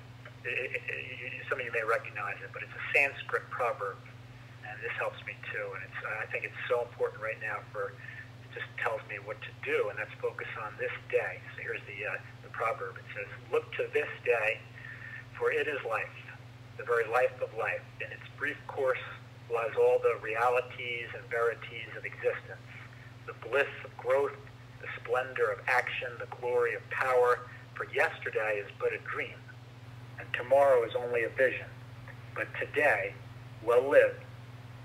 it, 0.45 0.75
it, 0.75 0.83
it, 0.89 1.33
some 1.49 1.61
of 1.61 1.65
you 1.65 1.73
may 1.73 1.85
recognize 1.87 2.37
it, 2.43 2.51
but 2.53 2.63
it's 2.63 2.75
a 2.75 2.85
Sanskrit 2.91 3.49
proverb, 3.51 3.97
and 4.71 4.77
this 4.83 4.93
helps 4.99 5.19
me 5.27 5.35
too. 5.53 5.67
And 5.75 5.83
it's, 5.87 6.01
I 6.05 6.27
think 6.31 6.45
it's 6.45 6.63
so 6.69 6.83
important 6.83 7.23
right 7.23 7.39
now 7.43 7.63
for 7.73 7.93
it 7.93 8.51
just 8.55 8.69
tells 8.83 9.01
me 9.09 9.19
what 9.25 9.41
to 9.43 9.53
do, 9.65 9.89
and 9.91 9.99
that's 9.99 10.13
focus 10.21 10.49
on 10.63 10.73
this 10.79 10.93
day. 11.11 11.41
So 11.55 11.63
here's 11.63 11.83
the 11.87 11.99
uh, 12.07 12.19
the 12.43 12.51
proverb. 12.51 12.97
It 12.97 13.09
says, 13.15 13.29
"Look 13.53 13.67
to 13.79 13.87
this 13.93 14.11
day, 14.25 14.59
for 15.39 15.53
it 15.53 15.69
is 15.69 15.79
life, 15.89 16.17
the 16.79 16.85
very 16.85 17.07
life 17.09 17.35
of 17.43 17.51
life. 17.59 17.85
In 18.01 18.11
its 18.13 18.27
brief 18.39 18.57
course 18.67 19.03
lies 19.53 19.75
all 19.79 19.99
the 20.03 20.19
realities 20.23 21.09
and 21.15 21.23
verities 21.31 21.91
of 21.97 22.05
existence, 22.05 22.67
the 23.27 23.35
bliss 23.47 23.71
of 23.85 23.97
growth, 23.97 24.35
the 24.81 24.89
splendor 25.03 25.51
of 25.51 25.59
action, 25.69 26.09
the 26.19 26.31
glory 26.41 26.75
of 26.75 26.83
power. 26.91 27.41
For 27.75 27.87
yesterday 27.93 28.63
is 28.65 28.71
but 28.81 28.93
a 28.93 28.99
dream, 29.11 29.37
and 30.19 30.27
tomorrow 30.33 30.83
is 30.85 30.93
only 30.97 31.25
a 31.25 31.29
vision. 31.31 31.69
But 32.35 32.49
today, 32.59 33.13
well 33.63 33.89
lived, 33.89 34.25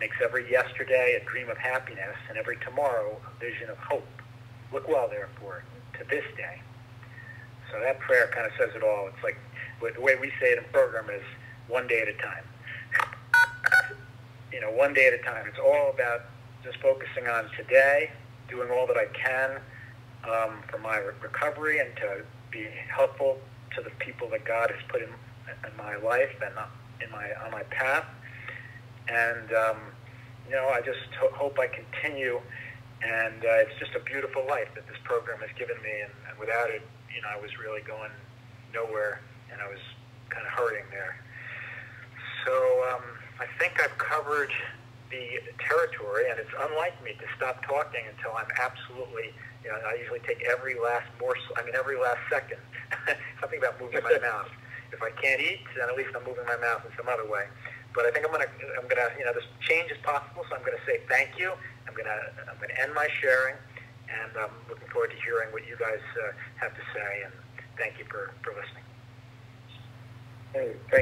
makes 0.02 0.18
every 0.22 0.50
yesterday 0.50 1.22
a 1.22 1.30
dream 1.30 1.48
of 1.48 1.58
happiness, 1.58 2.18
and 2.28 2.36
every 2.36 2.58
tomorrow 2.66 3.16
a 3.24 3.40
vision 3.40 3.70
of 3.70 3.78
hope. 3.78 4.08
Look 4.74 4.88
well, 4.88 5.08
therefore, 5.08 5.64
to 5.94 6.04
this 6.10 6.26
day. 6.36 6.60
So 7.72 7.80
that 7.80 8.00
prayer 8.00 8.28
kind 8.34 8.48
of 8.48 8.52
says 8.58 8.72
it 8.76 8.82
all. 8.82 9.08
It's 9.14 9.24
like 9.24 9.38
the 9.80 10.02
way 10.02 10.16
we 10.20 10.30
say 10.42 10.54
it 10.54 10.58
in 10.58 10.64
program 10.74 11.06
is 11.12 11.22
one 11.68 11.86
day 11.86 12.02
at 12.02 12.08
a 12.08 12.14
time. 12.14 12.44
You 14.52 14.60
know, 14.60 14.72
one 14.72 14.96
day 14.96 15.08
at 15.08 15.14
a 15.14 15.20
time. 15.20 15.46
It's 15.48 15.60
all 15.60 15.92
about 15.94 16.22
just 16.64 16.80
focusing 16.80 17.28
on 17.28 17.46
today, 17.56 18.10
doing 18.50 18.72
all 18.72 18.88
that 18.88 18.98
I 18.98 19.06
can 19.06 19.62
um, 20.28 20.64
for 20.68 20.80
my 20.80 20.98
recovery 20.98 21.80
and 21.80 21.96
to 21.98 22.24
be 22.50 22.66
helpful 22.90 23.38
to 23.76 23.84
the 23.84 23.92
people 24.00 24.28
that 24.32 24.46
God 24.46 24.72
has 24.72 24.80
put 24.90 25.04
in, 25.04 25.10
in 25.10 25.78
my 25.78 25.96
life 25.98 26.34
and 26.44 26.54
in 27.04 27.12
my 27.12 27.30
on 27.46 27.52
my 27.52 27.64
path. 27.64 28.06
And 29.12 29.52
um, 29.52 29.78
you 30.48 30.56
know, 30.56 30.70
I 30.70 30.80
just 30.82 31.04
ho- 31.20 31.36
hope 31.36 31.60
I 31.60 31.68
continue. 31.68 32.40
And 33.04 33.44
uh, 33.44 33.66
it's 33.66 33.78
just 33.80 33.92
a 33.96 34.00
beautiful 34.00 34.46
life 34.48 34.70
that 34.76 34.88
this 34.88 34.98
program 35.04 35.40
has 35.40 35.50
given 35.58 35.76
me. 35.82 35.92
And, 36.06 36.14
and 36.30 36.40
without 36.40 36.70
it, 36.70 36.86
you 37.14 37.22
know, 37.22 37.30
I 37.34 37.42
was 37.42 37.52
really 37.58 37.82
going 37.82 38.12
nowhere, 38.74 39.20
and 39.52 39.60
I 39.60 39.68
was 39.68 39.82
kind 40.30 40.46
of 40.46 40.54
hurting 40.54 40.86
there. 40.92 41.18
So 42.46 42.54
um, 42.94 43.04
I 43.40 43.48
think 43.60 43.82
I've 43.82 43.98
covered 43.98 44.52
the 45.10 45.42
territory, 45.60 46.30
and 46.30 46.40
it's 46.40 46.54
unlike 46.58 46.96
me 47.04 47.14
to 47.20 47.28
stop 47.36 47.66
talking 47.66 48.02
until 48.08 48.32
I'm 48.38 48.50
absolutely. 48.58 49.34
You 49.64 49.70
know, 49.70 49.78
I 49.78 49.94
usually 50.00 50.22
take 50.26 50.42
every 50.50 50.74
last 50.80 51.06
morsel. 51.20 51.54
I 51.58 51.66
mean, 51.66 51.76
every 51.76 51.98
last 52.00 52.22
second. 52.30 52.62
Something 53.42 53.60
about 53.60 53.80
moving 53.82 54.02
my 54.04 54.18
mouth. 54.24 54.50
If 54.92 55.02
I 55.02 55.12
can't 55.22 55.42
eat, 55.42 55.62
then 55.78 55.90
at 55.90 55.96
least 55.96 56.12
I'm 56.16 56.24
moving 56.26 56.46
my 56.46 56.58
mouth 56.58 56.82
in 56.86 56.92
some 56.98 57.08
other 57.08 57.28
way. 57.30 57.46
But 57.94 58.06
I 58.06 58.12
think 58.12 58.26
I'm 58.26 58.32
gonna, 58.32 58.52
I'm 58.80 58.88
gonna, 58.88 59.10
you 59.18 59.26
know, 59.26 59.34
this 59.34 59.48
change 59.68 59.92
is 59.92 59.98
possible. 60.04 60.46
So 60.50 60.56
I'm 60.56 60.64
gonna 60.64 60.82
say 60.86 61.02
thank 61.10 61.38
you. 61.38 61.52
I'm 61.88 61.94
gonna, 61.94 62.20
I'm 62.48 62.58
gonna 62.60 62.78
end 62.82 62.94
my 62.94 63.08
sharing, 63.20 63.56
and 64.08 64.32
I'm 64.38 64.54
looking 64.70 64.88
forward 64.90 65.12
to 65.12 65.20
hearing 65.24 65.52
what 65.52 65.68
you 65.68 65.76
guys 65.80 66.04
uh, 66.24 66.32
have 66.60 66.74
to 66.76 66.84
say. 66.94 67.24
And 67.26 67.34
thank 67.78 68.00
you 68.00 68.06
for, 68.06 68.32
for 68.44 68.52
listening. 68.56 68.84
Hey, 70.54 70.76
thank 70.90 71.00